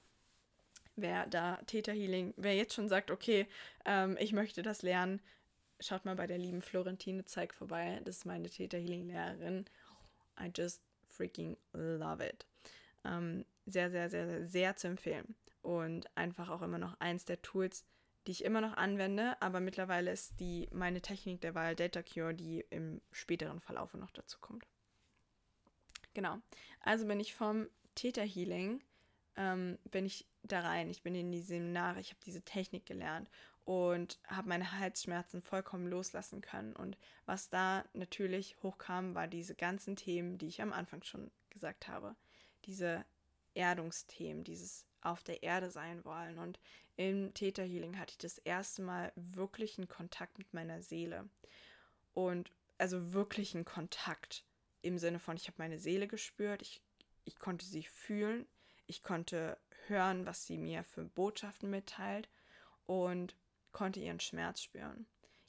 [0.97, 3.47] Wer da Theta Healing, wer jetzt schon sagt, okay,
[3.85, 5.21] ähm, ich möchte das lernen,
[5.81, 8.01] schaut mal bei der lieben Florentine Zeig vorbei.
[8.05, 9.67] Das ist meine Theta Healing Lehrerin
[10.41, 12.47] I just freaking love it.
[13.05, 15.35] Ähm, sehr, sehr, sehr, sehr, zu empfehlen.
[15.63, 17.85] Und einfach auch immer noch eins der Tools,
[18.27, 22.35] die ich immer noch anwende, aber mittlerweile ist die meine Technik der Wahl Data Cure,
[22.35, 24.67] die im späteren Verlauf noch dazu kommt.
[26.15, 26.39] Genau.
[26.81, 28.83] Also bin ich vom Theta Healing,
[29.37, 30.91] ähm, bin ich da rein.
[30.91, 33.29] Ich bin in die Seminare, ich habe diese Technik gelernt
[33.65, 36.75] und habe meine Halsschmerzen vollkommen loslassen können.
[36.75, 36.97] Und
[37.27, 42.17] was da natürlich hochkam, war diese ganzen Themen, die ich am Anfang schon gesagt habe.
[42.65, 43.05] Diese
[43.59, 46.39] Erdungsthemen, dieses auf der Erde sein wollen.
[46.39, 46.59] Und
[46.97, 51.29] im Theta Healing hatte ich das erste Mal wirklichen Kontakt mit meiner Seele.
[52.15, 54.45] Und also wirklichen Kontakt
[54.83, 56.81] im Sinne von, ich habe meine Seele gespürt, ich,
[57.25, 58.47] ich konnte sie fühlen,
[58.87, 62.29] ich konnte hören, was sie mir für Botschaften mitteilt
[62.87, 63.37] und
[63.73, 65.07] konnte ihren Schmerz spüren.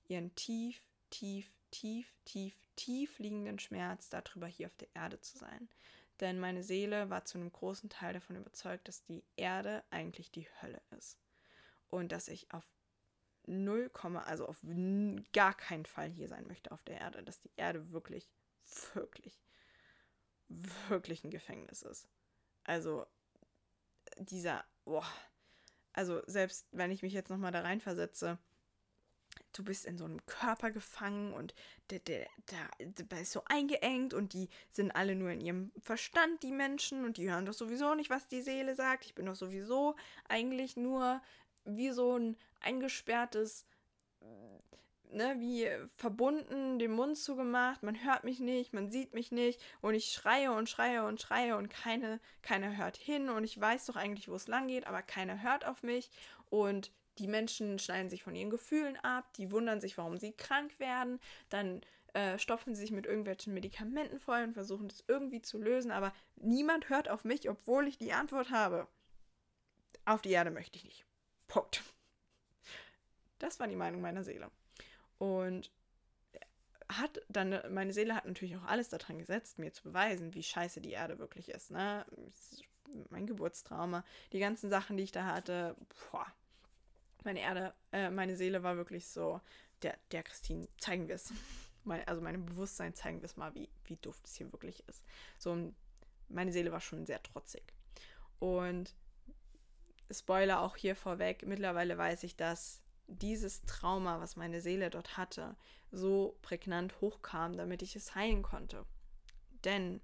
[0.08, 0.82] Ihren tief,
[1.12, 5.70] tief, tief, tief, tief liegenden Schmerz, darüber hier auf der Erde zu sein.
[6.20, 10.48] Denn meine Seele war zu einem großen Teil davon überzeugt, dass die Erde eigentlich die
[10.62, 11.18] Hölle ist.
[11.90, 12.66] Und dass ich auf
[13.48, 13.90] 0,
[14.26, 14.62] also auf
[15.34, 17.24] gar keinen Fall hier sein möchte auf der Erde.
[17.24, 18.30] Dass die Erde wirklich
[18.94, 19.40] wirklich,
[20.88, 22.08] wirklich ein Gefängnis ist.
[22.64, 23.06] Also
[24.18, 25.06] dieser, boah,
[25.94, 28.38] also selbst wenn ich mich jetzt nochmal da reinversetze,
[29.54, 31.54] du bist in so einem Körper gefangen und
[31.90, 32.70] der, der, der,
[33.04, 37.18] der ist so eingeengt und die sind alle nur in ihrem Verstand, die Menschen, und
[37.18, 39.06] die hören doch sowieso nicht, was die Seele sagt.
[39.06, 39.96] Ich bin doch sowieso
[40.28, 41.22] eigentlich nur
[41.66, 43.66] wie so ein eingesperrtes
[45.12, 49.62] ne, wie verbunden, den Mund zugemacht, man hört mich nicht, man sieht mich nicht.
[49.82, 53.30] Und ich schreie und schreie und schreie und keine, keiner hört hin.
[53.30, 56.10] Und ich weiß doch eigentlich, wo es lang geht, aber keiner hört auf mich.
[56.50, 60.80] Und die Menschen schneiden sich von ihren Gefühlen ab, die wundern sich, warum sie krank
[60.80, 61.82] werden, dann
[62.14, 66.14] äh, stopfen sie sich mit irgendwelchen Medikamenten voll und versuchen das irgendwie zu lösen, aber
[66.38, 68.88] niemand hört auf mich, obwohl ich die Antwort habe.
[70.06, 71.06] Auf die Erde möchte ich nicht.
[71.48, 71.84] Punkt.
[73.38, 74.50] Das war die Meinung meiner Seele.
[75.18, 75.72] Und
[76.92, 80.82] hat dann, meine Seele hat natürlich auch alles daran gesetzt, mir zu beweisen, wie scheiße
[80.82, 81.70] die Erde wirklich ist.
[81.70, 82.06] Ne?
[83.10, 84.04] Mein Geburtstrauma,
[84.34, 85.76] die ganzen Sachen, die ich da hatte,
[86.12, 86.26] boah.
[87.24, 89.42] Meine Erde, äh, meine Seele war wirklich so,
[89.82, 91.34] der, der Christine, zeigen wir es.
[91.86, 95.02] Mein, also meinem Bewusstsein zeigen wir es mal, wie, wie doof es hier wirklich ist.
[95.38, 95.74] So,
[96.28, 97.74] meine Seele war schon sehr trotzig.
[98.38, 98.94] Und
[100.12, 105.56] Spoiler auch hier vorweg, mittlerweile weiß ich, dass dieses Trauma, was meine Seele dort hatte,
[105.92, 108.86] so prägnant hochkam, damit ich es heilen konnte.
[109.64, 110.02] Denn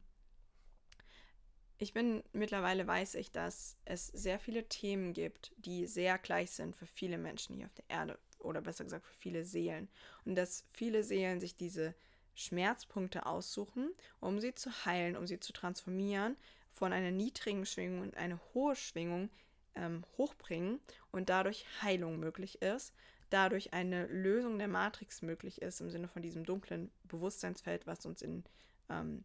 [1.78, 6.76] ich bin mittlerweile weiß ich, dass es sehr viele Themen gibt, die sehr gleich sind
[6.76, 9.90] für viele Menschen hier auf der Erde oder besser gesagt für viele Seelen.
[10.24, 11.94] Und dass viele Seelen sich diese
[12.34, 16.38] Schmerzpunkte aussuchen, um sie zu heilen, um sie zu transformieren
[16.70, 19.30] von einer niedrigen Schwingung in eine hohe Schwingung,
[19.76, 20.80] ähm, hochbringen
[21.12, 22.94] und dadurch Heilung möglich ist,
[23.30, 28.22] dadurch eine Lösung der Matrix möglich ist, im Sinne von diesem dunklen Bewusstseinsfeld, was uns
[28.22, 28.44] in
[28.90, 29.24] ähm,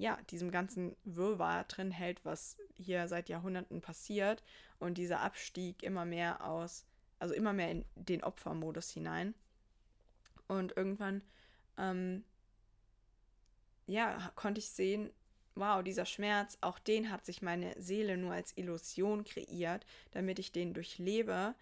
[0.00, 4.42] ja, diesem ganzen Wirrwarr drin hält, was hier seit Jahrhunderten passiert
[4.78, 6.86] und dieser Abstieg immer mehr aus,
[7.18, 9.34] also immer mehr in den Opfermodus hinein.
[10.48, 11.22] Und irgendwann,
[11.76, 12.24] ähm,
[13.86, 15.10] ja, konnte ich sehen,
[15.54, 20.50] wow, dieser Schmerz, auch den hat sich meine Seele nur als Illusion kreiert, damit ich
[20.50, 21.54] den durchlebe,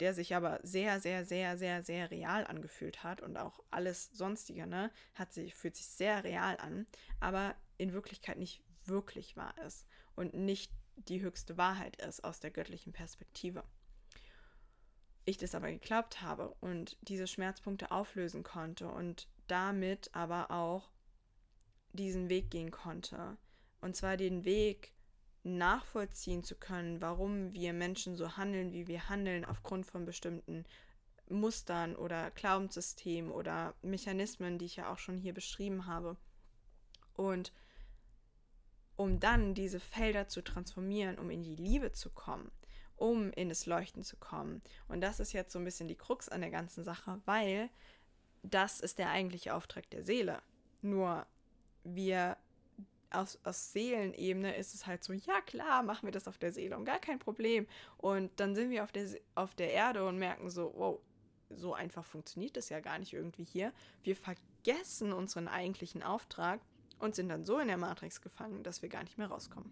[0.00, 4.66] der sich aber sehr, sehr, sehr, sehr, sehr real angefühlt hat und auch alles sonstige,
[4.66, 6.86] ne, hat sich, fühlt sich sehr real an,
[7.20, 12.50] aber in Wirklichkeit nicht wirklich wahr ist und nicht die höchste Wahrheit ist aus der
[12.50, 13.62] göttlichen Perspektive.
[15.24, 20.90] Ich das aber geglaubt habe und diese Schmerzpunkte auflösen konnte und damit aber auch
[21.92, 23.36] diesen Weg gehen konnte.
[23.80, 24.92] Und zwar den Weg
[25.48, 30.64] nachvollziehen zu können, warum wir Menschen so handeln, wie wir handeln, aufgrund von bestimmten
[31.28, 36.16] Mustern oder Glaubenssystemen oder Mechanismen, die ich ja auch schon hier beschrieben habe.
[37.14, 37.52] Und
[38.96, 42.50] um dann diese Felder zu transformieren, um in die Liebe zu kommen,
[42.96, 44.60] um in das Leuchten zu kommen.
[44.88, 47.70] Und das ist jetzt so ein bisschen die Krux an der ganzen Sache, weil
[48.42, 50.42] das ist der eigentliche Auftrag der Seele.
[50.82, 51.26] Nur
[51.84, 52.36] wir
[53.10, 56.76] aus, aus Seelenebene ist es halt so, ja klar, machen wir das auf der Seele
[56.76, 57.66] und gar kein Problem.
[57.96, 61.00] Und dann sind wir auf der, auf der Erde und merken so, wow,
[61.50, 63.72] so einfach funktioniert das ja gar nicht irgendwie hier.
[64.02, 66.60] Wir vergessen unseren eigentlichen Auftrag
[66.98, 69.70] und sind dann so in der Matrix gefangen, dass wir gar nicht mehr rauskommen.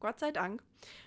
[0.00, 0.62] Gott sei Dank,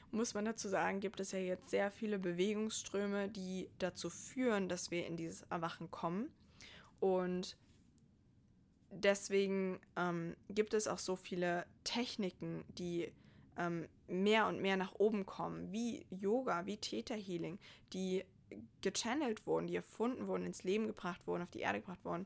[0.09, 4.89] muss man dazu sagen, gibt es ja jetzt sehr viele Bewegungsströme, die dazu führen, dass
[4.89, 6.31] wir in dieses Erwachen kommen.
[6.99, 7.57] Und
[8.91, 13.11] deswegen ähm, gibt es auch so viele Techniken, die
[13.57, 17.59] ähm, mehr und mehr nach oben kommen, wie Yoga, wie Theta Healing,
[17.93, 18.23] die
[18.81, 22.25] gechannelt wurden, die erfunden wurden, ins Leben gebracht wurden, auf die Erde gebracht wurden,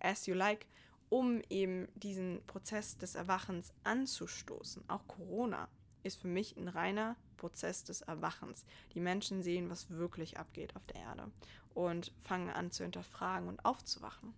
[0.00, 0.66] as you like,
[1.08, 4.84] um eben diesen Prozess des Erwachens anzustoßen.
[4.88, 5.68] Auch Corona
[6.02, 8.64] ist für mich ein reiner Prozess des Erwachens.
[8.94, 11.30] Die Menschen sehen, was wirklich abgeht auf der Erde
[11.74, 14.34] und fangen an zu hinterfragen und aufzuwachen.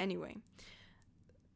[0.00, 0.34] Anyway,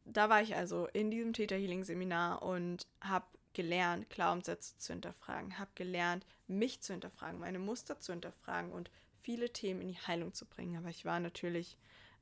[0.04, 3.24] da war ich also in diesem Theta Healing Seminar und habe
[3.54, 9.50] gelernt, Glaubenssätze zu hinterfragen, habe gelernt, mich zu hinterfragen, meine Muster zu hinterfragen und viele
[9.50, 10.76] Themen in die Heilung zu bringen.
[10.76, 11.78] Aber ich war natürlich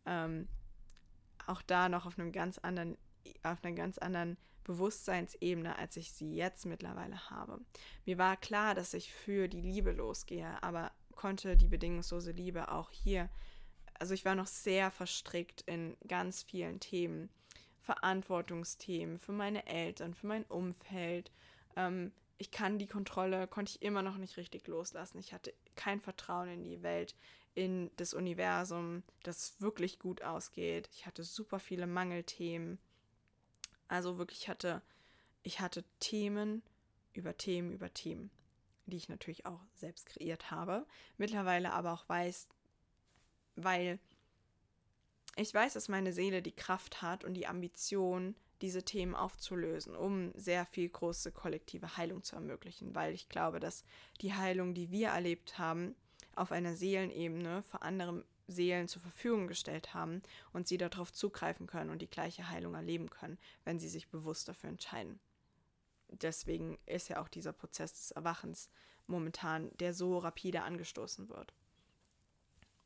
[0.07, 0.47] ähm,
[1.49, 2.97] auch da noch auf einem ganz anderen,
[3.43, 7.59] auf einer ganz anderen Bewusstseinsebene, als ich sie jetzt mittlerweile habe.
[8.07, 12.93] Mir war klar, dass ich für die Liebe losgehe, aber konnte die bedingungslose Liebe auch
[12.93, 13.29] hier,
[14.03, 17.31] also ich war noch sehr verstrickt in ganz vielen Themen
[17.79, 21.31] Verantwortungsthemen für meine Eltern, für mein Umfeld.
[21.77, 25.21] Ähm, ich kann die Kontrolle, konnte ich immer noch nicht richtig loslassen.
[25.21, 27.15] Ich hatte kein Vertrauen in die Welt,
[27.55, 30.89] in das Universum, dass es wirklich gut ausgeht.
[30.93, 32.81] Ich hatte super viele Mangelthemen.
[33.87, 34.83] Also wirklich hatte,
[35.45, 36.65] ich hatte Themen
[37.13, 38.33] über Themen über Themen,
[38.87, 40.89] die ich natürlich auch selbst kreiert habe.
[41.19, 42.49] Mittlerweile aber auch weiß,
[43.57, 43.99] weil
[45.37, 50.33] ich weiß, dass meine Seele die Kraft hat und die Ambition, diese Themen aufzulösen, um
[50.35, 53.85] sehr viel große kollektive Heilung zu ermöglichen, weil ich glaube, dass
[54.21, 55.97] die Heilung, die wir erlebt haben,
[56.37, 60.23] auf einer Seelenebene für andere Seelen zur Verfügung gestellt haben
[60.53, 64.49] und sie darauf zugreifen können und die gleiche Heilung erleben können, wenn sie sich bewusst
[64.49, 65.19] dafür entscheiden.
[66.09, 68.71] Deswegen ist ja auch dieser Prozess des Erwachens
[69.07, 71.53] momentan, der so rapide angestoßen wird.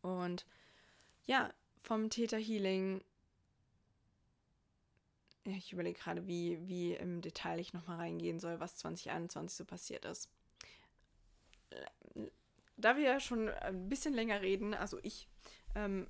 [0.03, 0.47] Und
[1.27, 3.03] ja, vom Theta Healing.
[5.45, 10.05] Ich überlege gerade, wie, wie im Detail ich nochmal reingehen soll, was 2021 so passiert
[10.05, 10.29] ist.
[12.77, 15.29] Da wir ja schon ein bisschen länger reden, also ich,
[15.77, 16.09] ähm,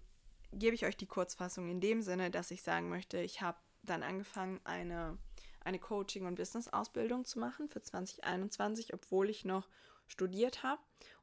[0.52, 4.02] gebe ich euch die Kurzfassung in dem Sinne, dass ich sagen möchte, ich habe dann
[4.02, 5.18] angefangen, eine,
[5.60, 9.68] eine Coaching- und Business-Ausbildung zu machen für 2021, obwohl ich noch
[10.08, 10.80] studiert habe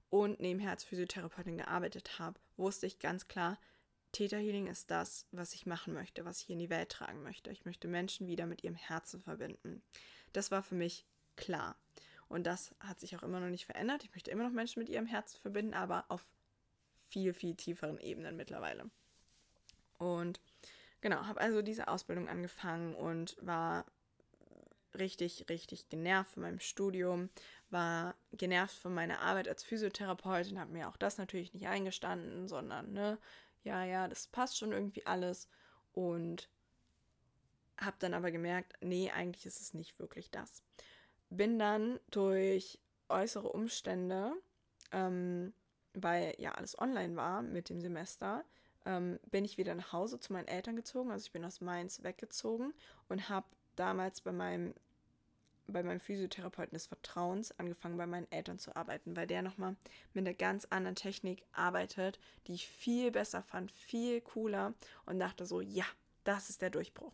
[0.10, 3.60] und nebenher als Physiotherapeutin gearbeitet habe, wusste ich ganz klar,
[4.12, 7.50] Theta Healing ist das, was ich machen möchte, was ich in die Welt tragen möchte.
[7.50, 9.82] Ich möchte Menschen wieder mit ihrem Herzen verbinden.
[10.34, 11.76] Das war für mich klar.
[12.28, 14.04] Und das hat sich auch immer noch nicht verändert.
[14.04, 16.26] Ich möchte immer noch Menschen mit ihrem Herzen verbinden, aber auf
[17.10, 18.90] viel, viel tieferen Ebenen mittlerweile.
[19.98, 20.40] Und
[21.02, 23.86] genau, habe also diese Ausbildung angefangen und war
[24.98, 27.30] richtig, richtig genervt von meinem Studium,
[27.70, 32.94] war genervt von meiner Arbeit als Physiotherapeutin, habe mir auch das natürlich nicht eingestanden, sondern
[32.94, 33.18] ne,
[33.64, 35.48] ja, ja, das passt schon irgendwie alles.
[35.94, 36.50] Und
[37.78, 40.64] habe dann aber gemerkt, nee, eigentlich ist es nicht wirklich das.
[41.30, 42.80] Bin dann durch
[43.10, 44.34] äußere Umstände,
[44.92, 45.54] ähm,
[45.94, 48.44] weil ja alles online war mit dem Semester,
[48.86, 51.12] ähm, bin ich wieder nach Hause zu meinen Eltern gezogen.
[51.12, 52.74] Also ich bin aus Mainz weggezogen
[53.10, 54.74] und habe damals bei meinem
[55.68, 59.76] bei meinem Physiotherapeuten des Vertrauens angefangen, bei meinen Eltern zu arbeiten, weil der nochmal
[60.14, 64.74] mit einer ganz anderen Technik arbeitet, die ich viel besser fand, viel cooler
[65.06, 65.86] und dachte so, ja,
[66.24, 67.14] das ist der Durchbruch.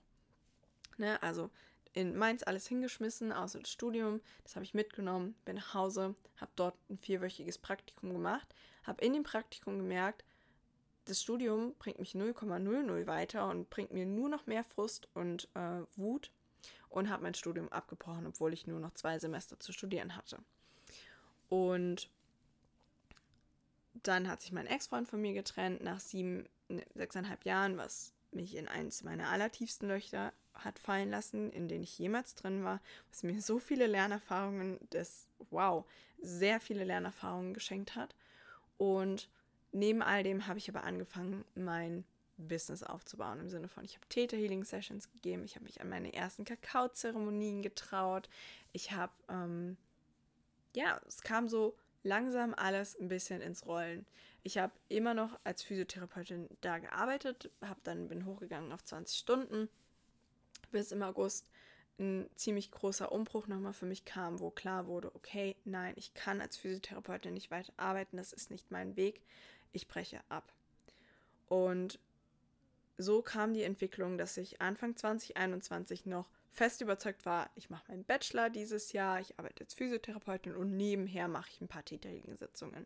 [0.97, 1.49] Ne, also
[1.93, 6.51] in Mainz alles hingeschmissen, außer das Studium, das habe ich mitgenommen, bin nach Hause, habe
[6.55, 8.53] dort ein vierwöchiges Praktikum gemacht,
[8.83, 10.23] habe in dem Praktikum gemerkt,
[11.05, 15.81] das Studium bringt mich 0,00 weiter und bringt mir nur noch mehr Frust und äh,
[15.95, 16.31] Wut
[16.89, 20.39] und habe mein Studium abgebrochen, obwohl ich nur noch zwei Semester zu studieren hatte.
[21.49, 22.09] Und
[23.93, 28.55] dann hat sich mein Ex-Freund von mir getrennt nach sieben, ne, sechseinhalb Jahren, was mich
[28.55, 33.23] in eins meiner allertiefsten Löcher hat fallen lassen, in denen ich jemals drin war, was
[33.23, 35.85] mir so viele Lernerfahrungen des, wow,
[36.21, 38.15] sehr viele Lernerfahrungen geschenkt hat.
[38.77, 39.29] Und
[39.71, 42.03] neben all dem habe ich aber angefangen, mein
[42.47, 43.39] Business aufzubauen.
[43.39, 46.45] Im Sinne von, ich habe Theta Healing Sessions gegeben, ich habe mich an meine ersten
[46.45, 48.29] Kakaozeremonien getraut.
[48.71, 49.77] Ich habe, ähm,
[50.75, 54.05] ja, es kam so langsam alles ein bisschen ins Rollen.
[54.43, 59.69] Ich habe immer noch als Physiotherapeutin da gearbeitet, habe dann bin hochgegangen auf 20 Stunden,
[60.71, 61.45] bis im August
[61.99, 66.39] ein ziemlich großer Umbruch nochmal für mich kam, wo klar wurde, okay, nein, ich kann
[66.39, 69.21] als Physiotherapeutin nicht weiter arbeiten, das ist nicht mein Weg,
[69.73, 70.53] ich breche ab.
[71.49, 71.99] Und
[72.99, 78.03] so kam die Entwicklung, dass ich Anfang 2021 noch fest überzeugt war, ich mache meinen
[78.03, 82.85] Bachelor dieses Jahr, ich arbeite als Physiotherapeutin und nebenher mache ich ein paar tätige Sitzungen.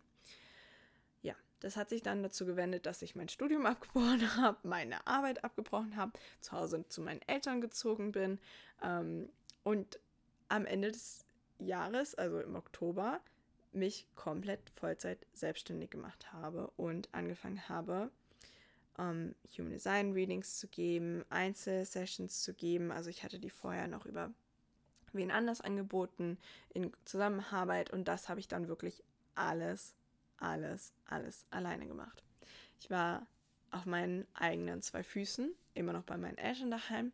[1.24, 5.44] Ja, das hat sich dann dazu gewendet, dass ich mein Studium abgebrochen habe, meine Arbeit
[5.44, 8.40] abgebrochen habe, zu Hause zu meinen Eltern gezogen bin
[8.84, 9.30] ähm,
[9.64, 10.00] und
[10.48, 11.26] am Ende des
[11.58, 13.20] Jahres, also im Oktober,
[13.72, 18.12] mich komplett Vollzeit selbstständig gemacht habe und angefangen habe,
[18.98, 22.92] um, Human Design Readings zu geben, Einzelsessions zu geben.
[22.92, 24.32] Also ich hatte die vorher noch über
[25.14, 26.38] wen anders angeboten
[26.74, 29.04] in Zusammenarbeit und das habe ich dann wirklich
[29.36, 29.94] alles,
[30.38, 32.24] alles, alles alleine gemacht.
[32.80, 33.26] Ich war
[33.72, 37.12] auf meinen eigenen zwei Füßen, immer noch bei meinen Eltern daheim,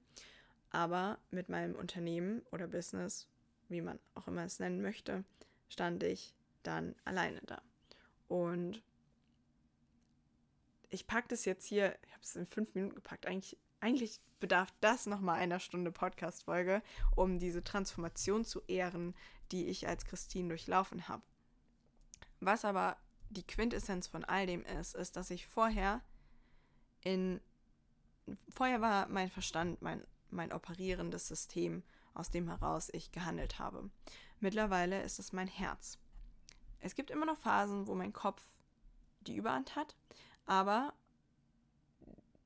[0.71, 3.27] aber mit meinem Unternehmen oder Business,
[3.69, 5.23] wie man auch immer es nennen möchte,
[5.69, 7.61] stand ich dann alleine da.
[8.27, 8.82] Und
[10.90, 13.26] ich packe das jetzt hier, ich habe es in fünf Minuten gepackt.
[13.26, 16.82] Eigentlich, eigentlich bedarf das nochmal einer Stunde Podcast-Folge,
[17.16, 19.16] um diese Transformation zu ehren,
[19.52, 21.24] die ich als Christine durchlaufen habe.
[22.40, 22.98] Was aber
[23.30, 26.02] die Quintessenz von all dem ist, ist, dass ich vorher
[27.02, 27.42] in
[28.50, 31.84] vorher war mein Verstand mein, mein operierendes System,
[32.14, 33.90] aus dem heraus ich gehandelt habe.
[34.40, 35.98] Mittlerweile ist es mein Herz.
[36.80, 38.42] Es gibt immer noch Phasen, wo mein Kopf
[39.22, 39.96] die Überhand hat,
[40.50, 40.95] aber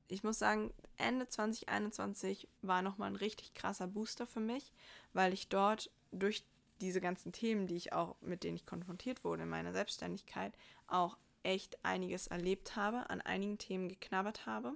[0.08, 4.74] ich muss sagen, Ende 2021 war nochmal ein richtig krasser Booster für mich,
[5.14, 6.44] weil ich dort durch
[6.82, 10.52] diese ganzen Themen, die ich auch, mit denen ich konfrontiert wurde in meiner Selbstständigkeit,
[10.86, 14.74] auch echt einiges erlebt habe, an einigen Themen geknabbert habe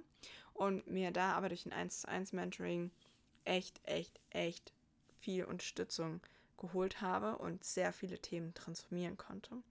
[0.53, 2.89] und mir da aber durch ein 1 zu 1 Mentoring
[3.45, 4.73] echt, echt, echt
[5.19, 6.19] viel Unterstützung
[6.57, 9.61] geholt habe und sehr viele Themen transformieren konnte.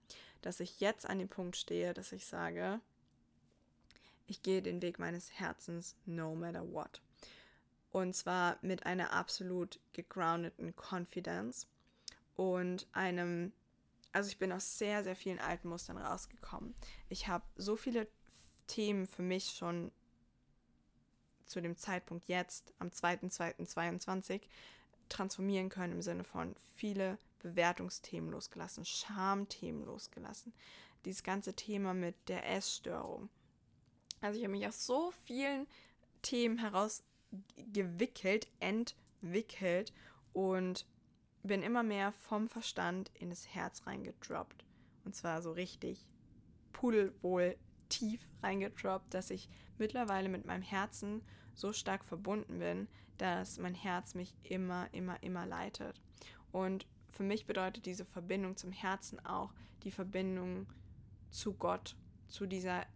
[0.43, 2.81] Dass ich jetzt an dem Punkt stehe, dass ich sage,
[4.29, 7.01] ich gehe den Weg meines Herzens no matter what.
[7.91, 11.67] Und zwar mit einer absolut gegroundeten Confidence
[12.37, 13.53] und einem,
[14.13, 16.75] also ich bin aus sehr, sehr vielen alten Mustern rausgekommen.
[17.09, 18.07] Ich habe so viele
[18.67, 19.91] Themen für mich schon
[21.47, 24.43] zu dem Zeitpunkt jetzt, am 2.2.22,
[25.09, 30.53] transformieren können im Sinne von viele Bewertungsthemen losgelassen, Schamthemen losgelassen,
[31.07, 33.31] dieses ganze Thema mit der Essstörung,
[34.21, 35.67] also ich habe mich aus so vielen
[36.23, 39.93] Themen herausgewickelt, entwickelt
[40.33, 40.87] und
[41.43, 44.65] bin immer mehr vom Verstand in das Herz reingedroppt.
[45.05, 46.07] Und zwar so richtig
[46.73, 47.57] pudelwohl
[47.89, 49.49] tief reingedroppt, dass ich
[49.79, 51.23] mittlerweile mit meinem Herzen
[51.55, 56.01] so stark verbunden bin, dass mein Herz mich immer, immer, immer leitet.
[56.53, 59.53] Und für mich bedeutet diese Verbindung zum Herzen auch
[59.83, 60.67] die Verbindung
[61.31, 61.97] zu Gott,
[62.29, 62.87] zu dieser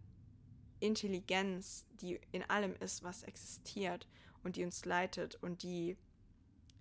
[0.83, 4.07] Intelligenz, die in allem ist, was existiert
[4.43, 5.97] und die uns leitet und die,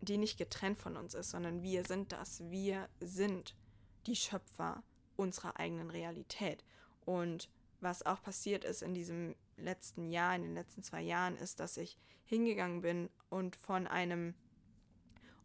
[0.00, 2.42] die nicht getrennt von uns ist, sondern wir sind das.
[2.50, 3.55] Wir sind
[4.07, 4.82] die Schöpfer
[5.16, 6.64] unserer eigenen Realität.
[7.05, 7.48] Und
[7.80, 11.76] was auch passiert ist in diesem letzten Jahr, in den letzten zwei Jahren, ist, dass
[11.76, 14.34] ich hingegangen bin und von einem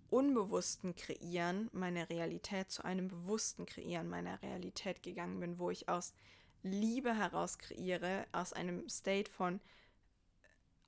[0.09, 6.13] unbewussten Kreieren meiner Realität zu einem bewussten Kreieren meiner Realität gegangen bin, wo ich aus
[6.63, 9.59] Liebe heraus kreiere, aus einem State von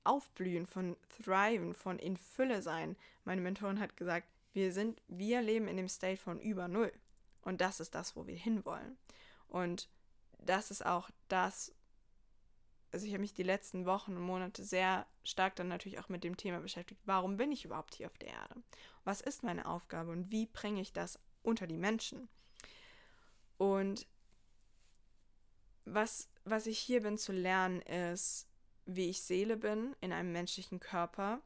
[0.04, 2.96] Aufblühen, von Thriven, von in Fülle sein.
[3.24, 6.92] Meine Mentorin hat gesagt, wir sind, wir leben in dem State von über Null.
[7.42, 8.96] Und das ist das, wo wir hinwollen.
[9.48, 9.88] Und
[10.38, 11.72] das ist auch das,
[12.92, 16.24] also ich habe mich die letzten Wochen und Monate sehr stark dann natürlich auch mit
[16.24, 18.62] dem Thema beschäftigt, warum bin ich überhaupt hier auf der Erde?
[19.04, 22.28] Was ist meine Aufgabe und wie bringe ich das unter die Menschen?
[23.58, 24.06] Und
[25.84, 28.46] was, was ich hier bin zu lernen, ist,
[28.86, 31.40] wie ich Seele bin in einem menschlichen Körper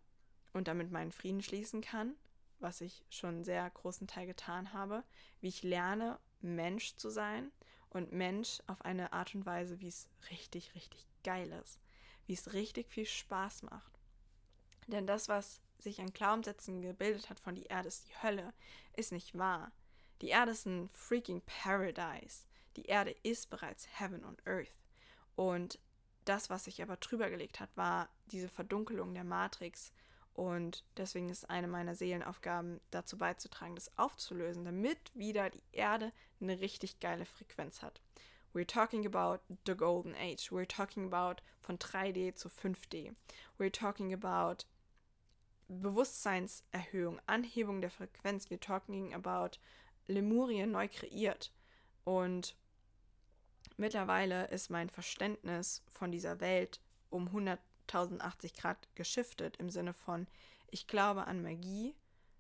[0.53, 2.15] und damit meinen Frieden schließen kann,
[2.59, 5.05] was ich schon einen sehr großen Teil getan habe,
[5.41, 7.51] wie ich lerne, Mensch zu sein
[7.91, 11.81] und Mensch auf eine Art und Weise, wie es richtig, richtig geil ist,
[12.27, 13.99] wie es richtig viel Spaß macht.
[14.87, 18.53] Denn das, was sich an Glaubenssätzen gebildet hat von die Erde ist die Hölle,
[18.97, 19.73] ist nicht wahr.
[20.21, 22.45] Die Erde ist ein freaking Paradise.
[22.77, 24.75] Die Erde ist bereits Heaven on Earth.
[25.37, 25.79] Und
[26.25, 29.93] das, was sich aber drüber gelegt hat, war diese Verdunkelung der Matrix.
[30.33, 36.61] Und deswegen ist eine meiner Seelenaufgaben, dazu beizutragen, das aufzulösen, damit wieder die Erde eine
[36.61, 38.01] richtig geile Frequenz hat.
[38.53, 40.51] We're talking about the golden age.
[40.51, 43.13] We're talking about von 3D zu 5D.
[43.59, 44.65] We're talking about
[45.69, 48.51] Bewusstseinserhöhung, Anhebung der Frequenz.
[48.51, 49.59] We're talking about
[50.07, 51.53] Lemurien neu kreiert.
[52.05, 52.57] Und
[53.77, 60.27] Mittlerweile ist mein Verständnis von dieser Welt um 100.080 Grad geschiftet im Sinne von,
[60.71, 61.95] ich glaube an Magie,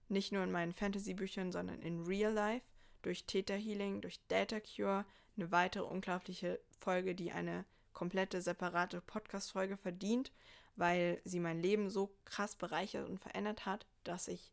[0.08, 2.66] nicht nur in meinen Fantasy-Büchern, sondern in Real Life,
[3.02, 5.04] durch Theta Healing, durch Data Cure,
[5.36, 10.32] eine weitere unglaubliche Folge, die eine komplette separate Podcast-Folge verdient,
[10.76, 14.52] weil sie mein Leben so krass bereichert und verändert hat, dass ich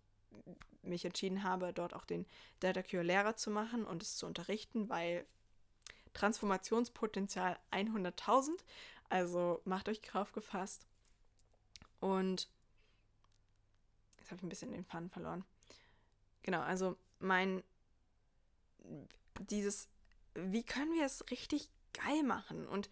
[0.84, 2.26] mich entschieden habe, dort auch den
[2.60, 5.26] Data Cure Lehrer zu machen und es zu unterrichten, weil
[6.14, 8.50] Transformationspotenzial 100.000.
[9.10, 10.88] Also macht euch drauf gefasst.
[12.00, 12.50] Und
[14.18, 15.44] jetzt habe ich ein bisschen den Faden verloren.
[16.44, 17.64] Genau, also mein
[19.40, 19.88] dieses,
[20.34, 22.90] wie können wir es richtig geil machen und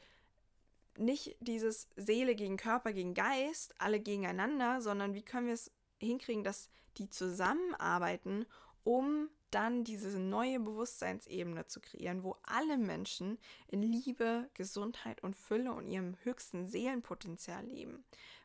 [0.97, 6.43] nicht dieses Seele gegen Körper gegen Geist, alle gegeneinander, sondern wie können wir es hinkriegen,
[6.43, 8.45] dass die zusammenarbeiten,
[8.83, 13.37] um dann diese neue Bewusstseinsebene zu kreieren, wo alle Menschen
[13.67, 18.03] in Liebe, Gesundheit und Fülle und ihrem höchsten Seelenpotenzial leben,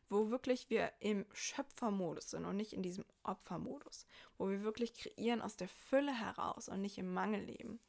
[0.09, 4.07] wo wirklich wir im Schöpfermodus sind und nicht in diesem Opfermodus,
[4.39, 7.81] wo wir wirklich kreieren aus der Fülle heraus und nicht im Mangel leben.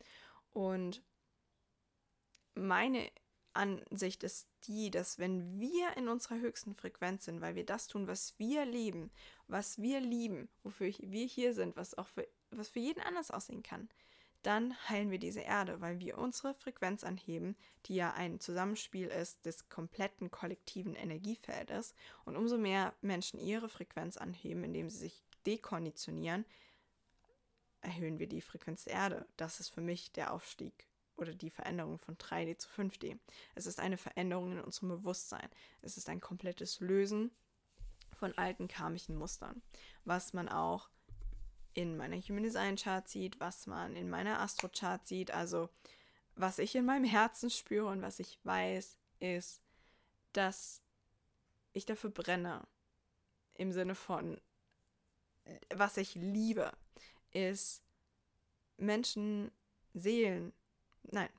[0.53, 1.01] Und
[2.55, 3.11] meine
[3.55, 8.07] Ansicht ist die, dass wenn wir in unserer höchsten Frequenz sind, weil wir das tun,
[8.07, 9.11] was wir lieben,
[9.47, 12.28] was wir lieben, wofür wir hier sind, was auch für,
[12.58, 13.89] was für jeden anders aussehen kann,
[14.45, 17.56] dann heilen wir diese Erde, weil wir unsere Frequenz anheben,
[17.88, 21.95] die ja ein Zusammenspiel ist des kompletten kollektiven Energiefeldes.
[22.26, 26.45] Und umso mehr Menschen ihre Frequenz anheben, indem sie sich dekonditionieren,
[27.82, 29.26] erhöhen wir die Frequenz der Erde.
[29.36, 30.88] Das ist für mich der Aufstieg
[31.18, 33.18] oder die Veränderung von 3D zu 5D.
[33.56, 35.49] Es ist eine Veränderung in unserem Bewusstsein.
[35.82, 37.32] Es ist ein komplettes Lösen
[38.14, 39.62] von alten karmischen Mustern,
[40.03, 40.89] was man auch
[41.76, 45.70] in meiner Human Design Chart sieht, was man in meiner Astro Chart sieht, also
[46.36, 49.62] was ich in meinem Herzen spüre und was ich weiß, ist,
[50.34, 50.82] dass
[51.74, 52.66] ich dafür brenne.
[53.54, 54.40] Im Sinne von,
[55.74, 56.72] was ich liebe,
[57.32, 57.84] ist
[58.78, 59.52] Menschen,
[59.94, 60.52] Seelen,
[61.04, 61.30] nein,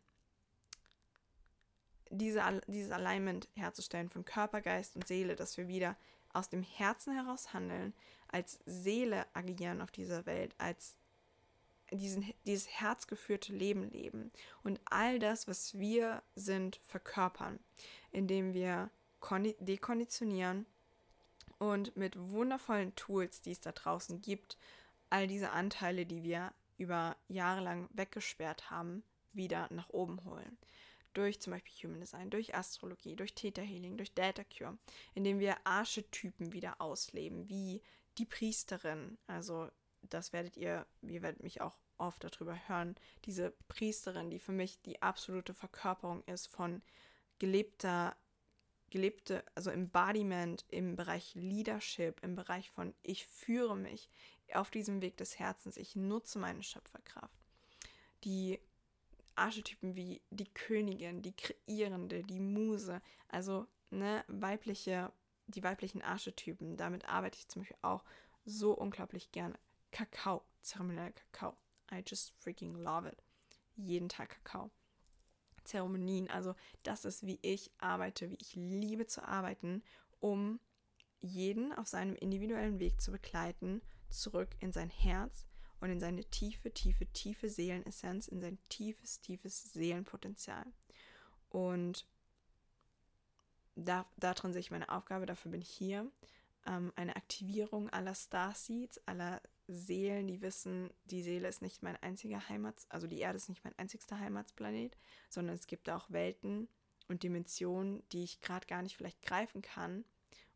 [2.11, 5.97] diese, dieses Alignment herzustellen von Körper, Geist und Seele, dass wir wieder
[6.32, 7.95] aus dem Herzen heraus handeln,
[8.28, 10.96] als Seele agieren auf dieser Welt, als
[11.92, 14.32] diesen, dieses herzgeführte Leben leben
[14.64, 17.60] und all das, was wir sind, verkörpern,
[18.10, 18.90] indem wir
[19.60, 20.66] dekonditionieren
[21.58, 24.56] und mit wundervollen Tools, die es da draußen gibt,
[25.10, 29.02] all diese Anteile, die wir über Jahre lang weggesperrt haben,
[29.32, 30.58] wieder nach oben holen.
[31.14, 34.76] Durch zum Beispiel Human Design, durch Astrologie, durch Theta Healing, durch Data Cure,
[35.14, 37.80] indem wir Archetypen wieder ausleben, wie
[38.18, 39.18] die Priesterin.
[39.26, 39.68] Also,
[40.02, 42.94] das werdet ihr, ihr werdet mich auch oft darüber hören,
[43.24, 46.82] diese Priesterin, die für mich die absolute Verkörperung ist von
[47.38, 48.16] gelebter,
[48.90, 54.08] gelebte, also Embodiment im Bereich Leadership, im Bereich von ich führe mich
[54.52, 57.34] auf diesem Weg des Herzens, ich nutze meine Schöpferkraft.
[58.24, 58.60] Die
[59.34, 65.12] Archetypen wie die Königin, die Kreierende, die Muse, also ne, weibliche,
[65.47, 68.05] die weiblichen Archetypen, damit arbeite ich zum Beispiel auch
[68.44, 69.59] so unglaublich gerne.
[69.92, 71.57] Kakao, zeremonieller Kakao.
[71.90, 73.22] I just freaking love it.
[73.76, 74.70] Jeden Tag Kakao.
[75.64, 79.82] Zeremonien, also das ist, wie ich arbeite, wie ich liebe zu arbeiten,
[80.20, 80.61] um
[81.20, 85.47] jeden auf seinem individuellen Weg zu begleiten, zurück in sein Herz,
[85.80, 90.64] und in seine tiefe, tiefe, tiefe Seelenessenz, in sein tiefes, tiefes Seelenpotenzial.
[91.51, 92.07] Und
[93.76, 96.10] da, darin sehe ich meine Aufgabe, dafür bin ich hier.
[96.66, 102.48] Ähm, eine Aktivierung aller Starseeds, aller Seelen, die wissen, die Seele ist nicht mein einziger
[102.48, 104.96] Heimat, also die Erde ist nicht mein einzigster Heimatsplanet,
[105.28, 106.68] sondern es gibt auch Welten
[107.08, 110.04] und Dimensionen, die ich gerade gar nicht vielleicht greifen kann.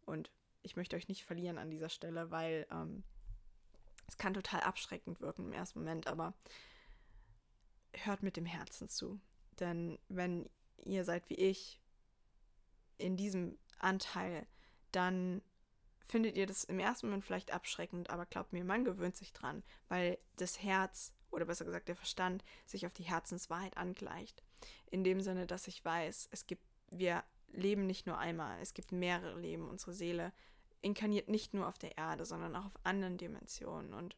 [0.07, 0.31] Und
[0.63, 3.05] ich möchte euch nicht verlieren an dieser Stelle, weil ähm,
[4.07, 6.35] es kann total abschreckend wirken im ersten Moment, aber
[7.93, 9.21] hört mit dem Herzen zu.
[9.59, 10.49] Denn wenn
[10.85, 11.81] ihr seid wie ich
[13.01, 14.47] in diesem Anteil,
[14.93, 15.43] dann
[16.05, 19.63] findet ihr das im ersten Moment vielleicht abschreckend, aber glaubt mir, man gewöhnt sich dran,
[19.89, 24.43] weil das Herz oder besser gesagt der Verstand sich auf die Herzenswahrheit angleicht.
[24.91, 28.93] In dem Sinne, dass ich weiß, es gibt, wir leben nicht nur einmal, es gibt
[28.93, 29.69] mehrere Leben.
[29.69, 30.33] Unsere Seele
[30.83, 33.95] inkarniert nicht nur auf der Erde, sondern auch auf anderen Dimensionen.
[33.95, 34.17] Und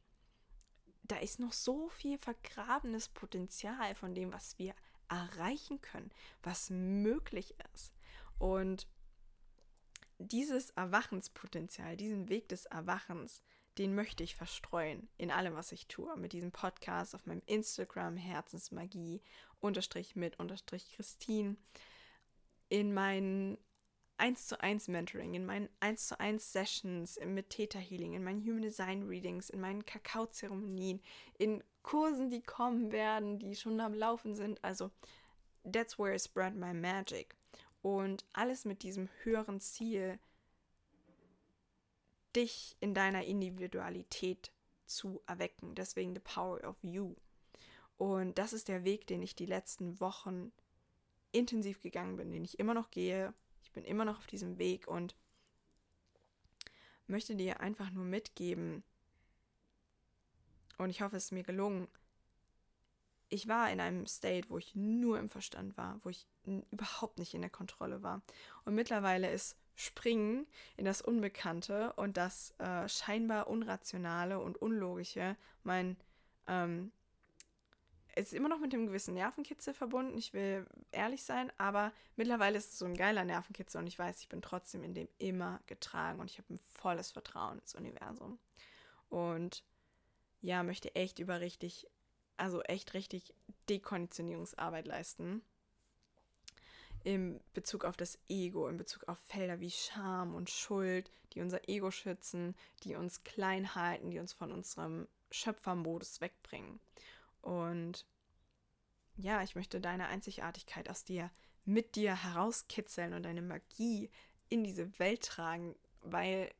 [1.02, 4.74] da ist noch so viel vergrabenes Potenzial von dem, was wir
[5.08, 6.10] erreichen können,
[6.42, 7.92] was möglich ist.
[8.42, 8.88] Und
[10.18, 13.40] dieses Erwachenspotenzial, diesen Weg des Erwachens,
[13.78, 16.16] den möchte ich verstreuen in allem, was ich tue.
[16.16, 19.22] Mit diesem Podcast auf meinem Instagram Herzensmagie
[19.60, 21.54] unterstrich mit unterstrich Christine,
[22.68, 23.58] in meinen
[24.16, 28.42] 1 zu 1 Mentoring, in meinen 1 zu 1 Sessions mit Theta Healing, in meinen
[28.42, 31.00] Human Design Readings, in meinen Kakao-Zeremonien,
[31.38, 34.64] in Kursen, die kommen werden, die schon am Laufen sind.
[34.64, 34.90] Also
[35.62, 37.36] that's where I spread my magic.
[37.82, 40.18] Und alles mit diesem höheren Ziel,
[42.34, 44.52] dich in deiner Individualität
[44.86, 45.74] zu erwecken.
[45.74, 47.14] Deswegen the power of you.
[47.98, 50.52] Und das ist der Weg, den ich die letzten Wochen
[51.32, 53.34] intensiv gegangen bin, den ich immer noch gehe.
[53.62, 55.14] Ich bin immer noch auf diesem Weg und
[57.06, 58.84] möchte dir einfach nur mitgeben,
[60.78, 61.88] und ich hoffe, es ist mir gelungen.
[63.32, 66.26] Ich war in einem State, wo ich nur im Verstand war, wo ich
[66.70, 68.22] überhaupt nicht in der Kontrolle war.
[68.64, 70.46] Und mittlerweile ist Springen
[70.76, 75.96] in das Unbekannte und das äh, scheinbar Unrationale und Unlogische mein
[76.46, 76.92] ähm,
[78.14, 82.58] es ist immer noch mit dem gewissen Nervenkitzel verbunden, ich will ehrlich sein, aber mittlerweile
[82.58, 85.60] ist es so ein geiler Nervenkitzel und ich weiß, ich bin trotzdem in dem immer
[85.66, 88.38] getragen und ich habe ein volles Vertrauen ins Universum.
[89.08, 89.64] Und
[90.42, 91.86] ja, möchte echt über richtig,
[92.42, 93.32] also echt richtig
[93.68, 95.42] Dekonditionierungsarbeit leisten.
[97.04, 101.68] In Bezug auf das Ego, in Bezug auf Felder wie Scham und Schuld, die unser
[101.68, 106.80] Ego schützen, die uns klein halten, die uns von unserem Schöpfermodus wegbringen.
[107.42, 108.06] Und
[109.16, 111.30] ja, ich möchte deine Einzigartigkeit aus dir,
[111.64, 114.10] mit dir herauskitzeln und deine Magie
[114.48, 116.52] in diese Welt tragen, weil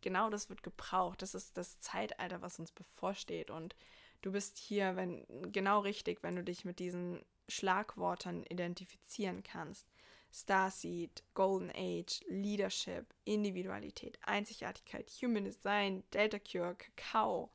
[0.00, 1.20] genau das wird gebraucht.
[1.20, 3.50] Das ist das Zeitalter, was uns bevorsteht.
[3.50, 3.76] Und
[4.22, 9.86] du bist hier, wenn genau richtig, wenn du dich mit diesen Schlagworten identifizieren kannst.
[10.32, 17.50] Starseed, Golden Age, Leadership, Individualität, Einzigartigkeit, Human Design, Delta Cure, Kakao.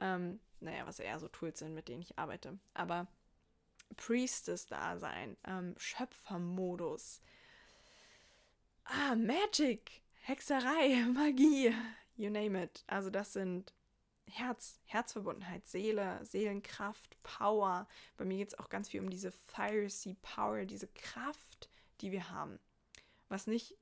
[0.00, 2.58] Ähm, naja, was eher so Tools sind, mit denen ich arbeite.
[2.74, 3.06] Aber
[3.96, 7.20] Priestess-Dasein, ähm, Schöpfermodus.
[8.84, 11.74] Ah, Magic, Hexerei, Magie,
[12.16, 12.84] you name it.
[12.86, 13.72] Also das sind
[14.28, 17.86] Herz, Herzverbundenheit, Seele, Seelenkraft, Power.
[18.16, 19.88] Bei mir geht es auch ganz viel um diese Fiery
[20.22, 21.68] Power, diese Kraft,
[22.00, 22.58] die wir haben.
[23.28, 23.76] Was nicht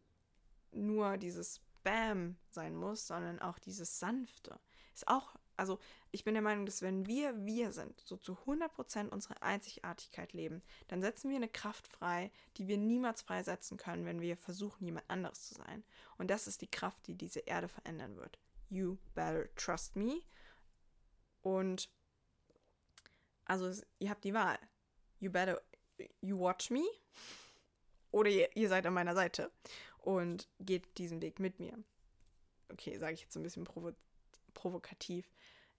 [0.72, 4.58] nur dieses Bam sein muss, sondern auch dieses Sanfte.
[4.92, 5.78] Ist auch also
[6.10, 10.62] ich bin der Meinung, dass wenn wir wir sind, so zu 100% unsere Einzigartigkeit leben,
[10.88, 15.08] dann setzen wir eine Kraft frei, die wir niemals freisetzen können, wenn wir versuchen, jemand
[15.08, 15.84] anderes zu sein.
[16.18, 18.38] Und das ist die Kraft, die diese Erde verändern wird.
[18.68, 20.22] You better trust me.
[21.46, 21.88] Und
[23.44, 23.70] also
[24.00, 24.58] ihr habt die Wahl.
[25.20, 25.62] You better,
[26.20, 26.84] you watch me.
[28.10, 29.52] Oder ihr, ihr seid an meiner Seite
[29.98, 31.78] und geht diesen Weg mit mir.
[32.72, 33.92] Okay, sage ich jetzt ein bisschen provo
[34.54, 35.30] provokativ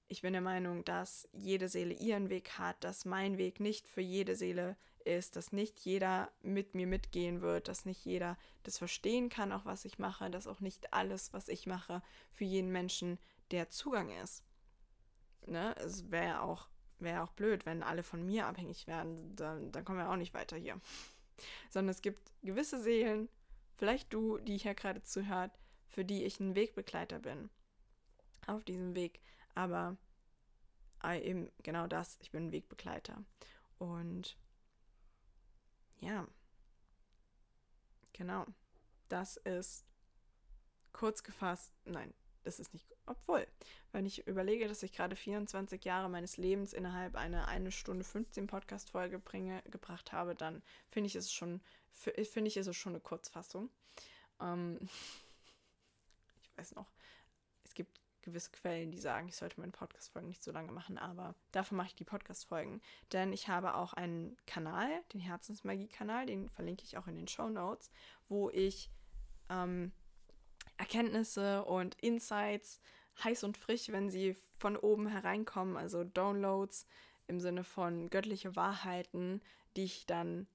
[0.09, 4.01] ich bin der Meinung, dass jede Seele ihren Weg hat, dass mein Weg nicht für
[4.01, 9.29] jede Seele ist, dass nicht jeder mit mir mitgehen wird, dass nicht jeder das verstehen
[9.29, 13.17] kann, auch was ich mache, dass auch nicht alles, was ich mache, für jeden Menschen
[13.51, 14.43] der Zugang ist.
[15.47, 15.75] Ne?
[15.77, 16.67] Es wäre auch,
[16.99, 20.33] wär auch blöd, wenn alle von mir abhängig werden, dann, dann kommen wir auch nicht
[20.33, 20.79] weiter hier.
[21.69, 23.29] Sondern es gibt gewisse Seelen,
[23.77, 25.51] vielleicht du, die hier gerade zuhört,
[25.87, 27.49] für die ich ein Wegbegleiter bin.
[28.45, 29.19] Auf diesem Weg
[29.57, 29.97] aber
[31.03, 33.23] äh, eben genau das, ich bin ein Wegbegleiter.
[33.79, 34.37] Und
[35.99, 36.27] ja,
[38.13, 38.45] genau,
[39.09, 39.83] das ist
[40.93, 42.13] kurz gefasst, nein,
[42.47, 43.45] das ist nicht, obwohl,
[43.91, 48.47] wenn ich überlege, dass ich gerade 24 Jahre meines Lebens innerhalb einer 1 Stunde 15
[48.47, 49.21] Podcast-Folge
[49.69, 51.61] gebracht habe, dann finde ich es schon,
[51.91, 53.69] finde ich es schon eine Kurzfassung.
[54.39, 54.79] Ähm,
[56.41, 56.89] ich weiß noch,
[57.65, 61.35] es gibt gewisse Quellen, die sagen, ich sollte meine Podcast-Folgen nicht so lange machen, aber
[61.51, 62.81] dafür mache ich die Podcast-Folgen.
[63.11, 67.49] Denn ich habe auch einen Kanal, den Herzensmagie-Kanal, den verlinke ich auch in den Show
[67.49, 67.91] Notes,
[68.29, 68.89] wo ich
[69.49, 69.91] ähm,
[70.77, 72.79] Erkenntnisse und Insights
[73.23, 76.85] heiß und frisch, wenn sie von oben hereinkommen, also Downloads
[77.27, 79.41] im Sinne von göttliche Wahrheiten,
[79.75, 80.47] die ich dann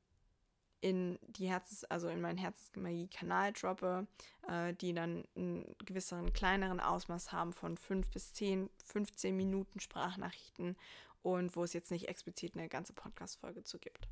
[0.81, 4.07] in die Herzens, also in meinen Herzensmagie-Kanal droppe,
[4.49, 10.77] äh, die dann einen gewisseren, kleineren Ausmaß haben von 5 bis 10, 15 Minuten Sprachnachrichten
[11.23, 14.09] und wo es jetzt nicht explizit eine ganze Podcast-Folge zu gibt.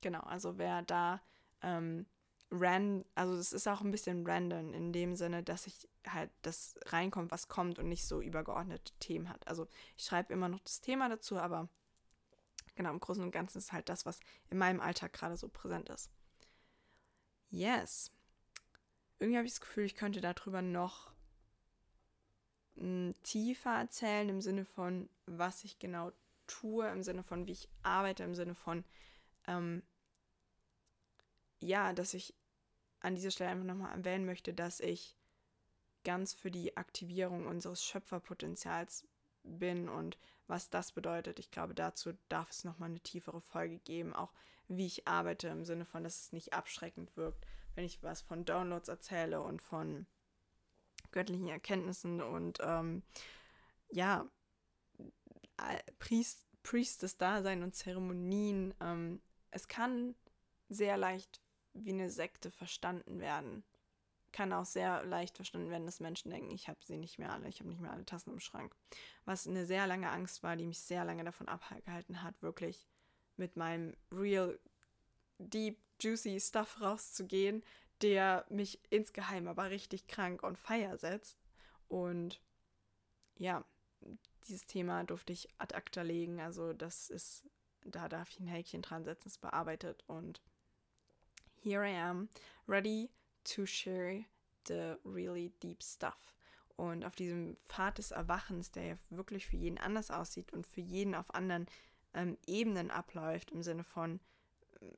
[0.00, 1.20] Genau, also wer da
[1.60, 2.06] ähm,
[2.50, 6.74] ran, also es ist auch ein bisschen random in dem Sinne, dass ich halt das
[6.86, 9.46] reinkommt, was kommt und nicht so übergeordnete Themen hat.
[9.48, 9.66] Also
[9.96, 11.68] ich schreibe immer noch das Thema dazu, aber
[12.74, 15.88] genau, im Großen und Ganzen ist halt das, was in meinem Alltag gerade so präsent
[15.88, 16.10] ist.
[17.50, 18.10] Yes.
[19.18, 21.12] Irgendwie habe ich das Gefühl, ich könnte darüber noch
[22.76, 26.12] hm, tiefer erzählen, im Sinne von, was ich genau
[26.46, 28.84] tue, im Sinne von, wie ich arbeite, im Sinne von,
[29.46, 29.82] ähm,
[31.64, 32.34] ja, dass ich
[33.00, 35.16] an dieser Stelle einfach nochmal erwähnen möchte, dass ich
[36.04, 39.06] ganz für die Aktivierung unseres Schöpferpotenzials
[39.42, 41.38] bin und was das bedeutet.
[41.38, 44.32] Ich glaube, dazu darf es nochmal eine tiefere Folge geben, auch
[44.68, 48.44] wie ich arbeite, im Sinne von, dass es nicht abschreckend wirkt, wenn ich was von
[48.44, 50.06] Downloads erzähle und von
[51.12, 53.02] göttlichen Erkenntnissen und ähm,
[53.90, 54.26] ja,
[55.98, 58.74] Priest, Priestess-Dasein und Zeremonien.
[58.80, 59.20] Ähm,
[59.50, 60.14] es kann
[60.68, 61.40] sehr leicht
[61.74, 63.64] wie eine Sekte verstanden werden.
[64.32, 67.48] Kann auch sehr leicht verstanden werden, dass Menschen denken, ich habe sie nicht mehr alle,
[67.48, 68.74] ich habe nicht mehr alle Tassen im Schrank.
[69.24, 72.88] Was eine sehr lange Angst war, die mich sehr lange davon abgehalten hat, wirklich
[73.36, 74.58] mit meinem real,
[75.38, 77.62] deep, juicy Stuff rauszugehen,
[78.02, 81.38] der mich insgeheim aber richtig krank on fire setzt.
[81.88, 82.40] Und
[83.36, 83.64] ja,
[84.46, 86.40] dieses Thema durfte ich ad acta legen.
[86.40, 87.44] Also das ist,
[87.84, 90.04] da darf ich ein Häkchen dran setzen, es bearbeitet.
[90.06, 90.42] Und
[91.64, 92.28] here I am,
[92.66, 93.10] ready
[93.44, 94.24] to share
[94.66, 96.34] the really deep stuff.
[96.76, 100.80] Und auf diesem Pfad des Erwachens, der ja wirklich für jeden anders aussieht und für
[100.80, 101.66] jeden auf anderen
[102.14, 104.20] ähm, Ebenen abläuft, im Sinne von,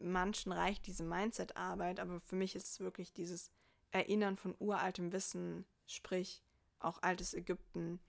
[0.00, 3.50] manchen reicht diese Mindset-Arbeit, aber für mich ist es wirklich dieses
[3.90, 6.42] Erinnern von uraltem Wissen, sprich
[6.80, 8.00] auch altes Ägypten,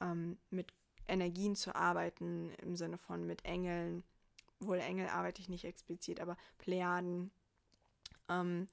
[0.00, 0.72] ähm, mit
[1.08, 4.04] Energien zu arbeiten, im Sinne von mit Engeln,
[4.60, 7.30] wohl Engel arbeite ich nicht explizit, aber Plejaden,
[8.28, 8.66] ähm,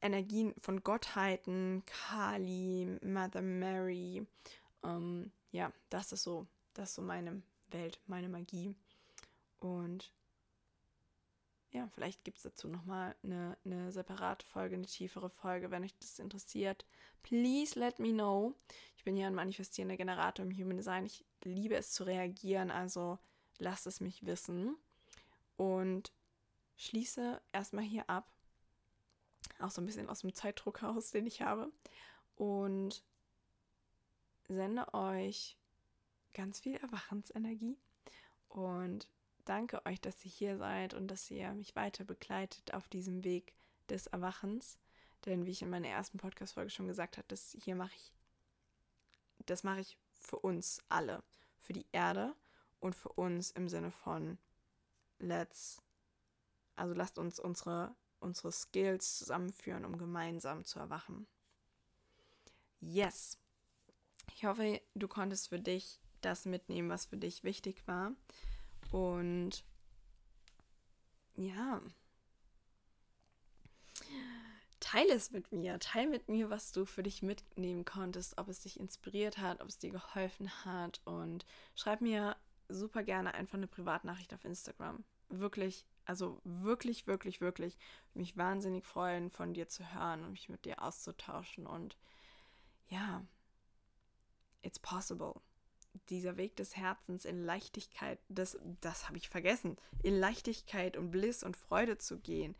[0.00, 4.26] Energien von Gottheiten, Kali, Mother Mary,
[4.84, 8.74] ähm, ja, das ist so, das ist so meine Welt, meine Magie.
[9.58, 10.12] Und
[11.72, 15.94] ja, vielleicht gibt es dazu nochmal eine, eine separate Folge, eine tiefere Folge, wenn euch
[15.98, 16.84] das interessiert.
[17.22, 18.54] Please let me know.
[18.96, 21.06] Ich bin ja ein manifestierender Generator im Human Design.
[21.06, 23.18] Ich liebe es zu reagieren, also
[23.58, 24.76] lasst es mich wissen.
[25.56, 26.12] Und
[26.76, 28.30] schließe erstmal hier ab.
[29.60, 31.70] Auch so ein bisschen aus dem Zeitdruck heraus, den ich habe.
[32.36, 33.02] Und
[34.48, 35.58] sende euch
[36.34, 37.78] ganz viel Erwachensenergie
[38.48, 39.08] und
[39.44, 43.54] danke euch, dass ihr hier seid und dass ihr mich weiter begleitet auf diesem Weg
[43.88, 44.78] des Erwachens.
[45.24, 48.12] Denn wie ich in meiner ersten Podcast-Folge schon gesagt habe, das hier mache ich,
[49.46, 51.22] das mache ich für uns alle,
[51.58, 52.34] für die Erde
[52.80, 54.38] und für uns im Sinne von
[55.18, 55.82] let's,
[56.76, 61.26] also lasst uns unsere, unsere Skills zusammenführen, um gemeinsam zu erwachen.
[62.80, 63.38] Yes.
[64.34, 68.12] Ich hoffe, du konntest für dich das mitnehmen, was für dich wichtig war.
[68.90, 69.64] Und
[71.36, 71.80] ja,
[74.80, 75.78] teile es mit mir.
[75.78, 79.68] Teile mit mir, was du für dich mitnehmen konntest, ob es dich inspiriert hat, ob
[79.68, 81.00] es dir geholfen hat.
[81.04, 81.44] Und
[81.74, 82.36] schreib mir
[82.68, 85.04] super gerne einfach eine Privatnachricht auf Instagram.
[85.28, 87.76] Wirklich, also wirklich, wirklich, wirklich
[88.14, 91.66] mich wahnsinnig freuen, von dir zu hören und mich mit dir auszutauschen.
[91.66, 91.96] Und
[92.88, 93.22] ja,
[94.62, 95.34] it's possible
[96.08, 101.42] dieser Weg des Herzens in Leichtigkeit, das, das habe ich vergessen, in Leichtigkeit und Bliss
[101.42, 102.54] und Freude zu gehen,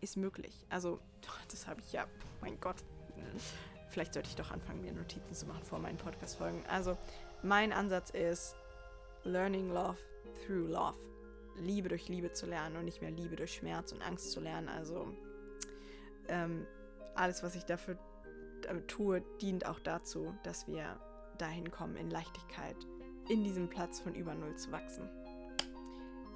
[0.00, 0.66] ist möglich.
[0.68, 1.00] Also,
[1.50, 2.06] das habe ich ja,
[2.40, 2.76] mein Gott,
[3.88, 6.64] vielleicht sollte ich doch anfangen, mir Notizen zu machen vor meinen Podcast-Folgen.
[6.66, 6.96] Also,
[7.42, 8.54] mein Ansatz ist
[9.24, 9.98] Learning Love
[10.46, 11.15] through Love.
[11.60, 14.68] Liebe durch Liebe zu lernen und nicht mehr Liebe durch Schmerz und Angst zu lernen.
[14.68, 15.08] Also,
[16.28, 16.66] ähm,
[17.14, 17.98] alles, was ich dafür
[18.68, 20.98] äh, tue, dient auch dazu, dass wir
[21.38, 22.76] dahin kommen, in Leichtigkeit,
[23.28, 25.08] in diesem Platz von über Null zu wachsen.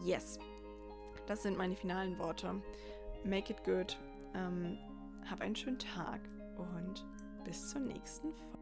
[0.02, 0.38] Yes,
[1.26, 2.62] das sind meine finalen Worte.
[3.24, 3.98] Make it good.
[4.34, 4.78] Ähm,
[5.30, 6.20] hab einen schönen Tag
[6.56, 7.04] und
[7.44, 8.59] bis zur nächsten Folge.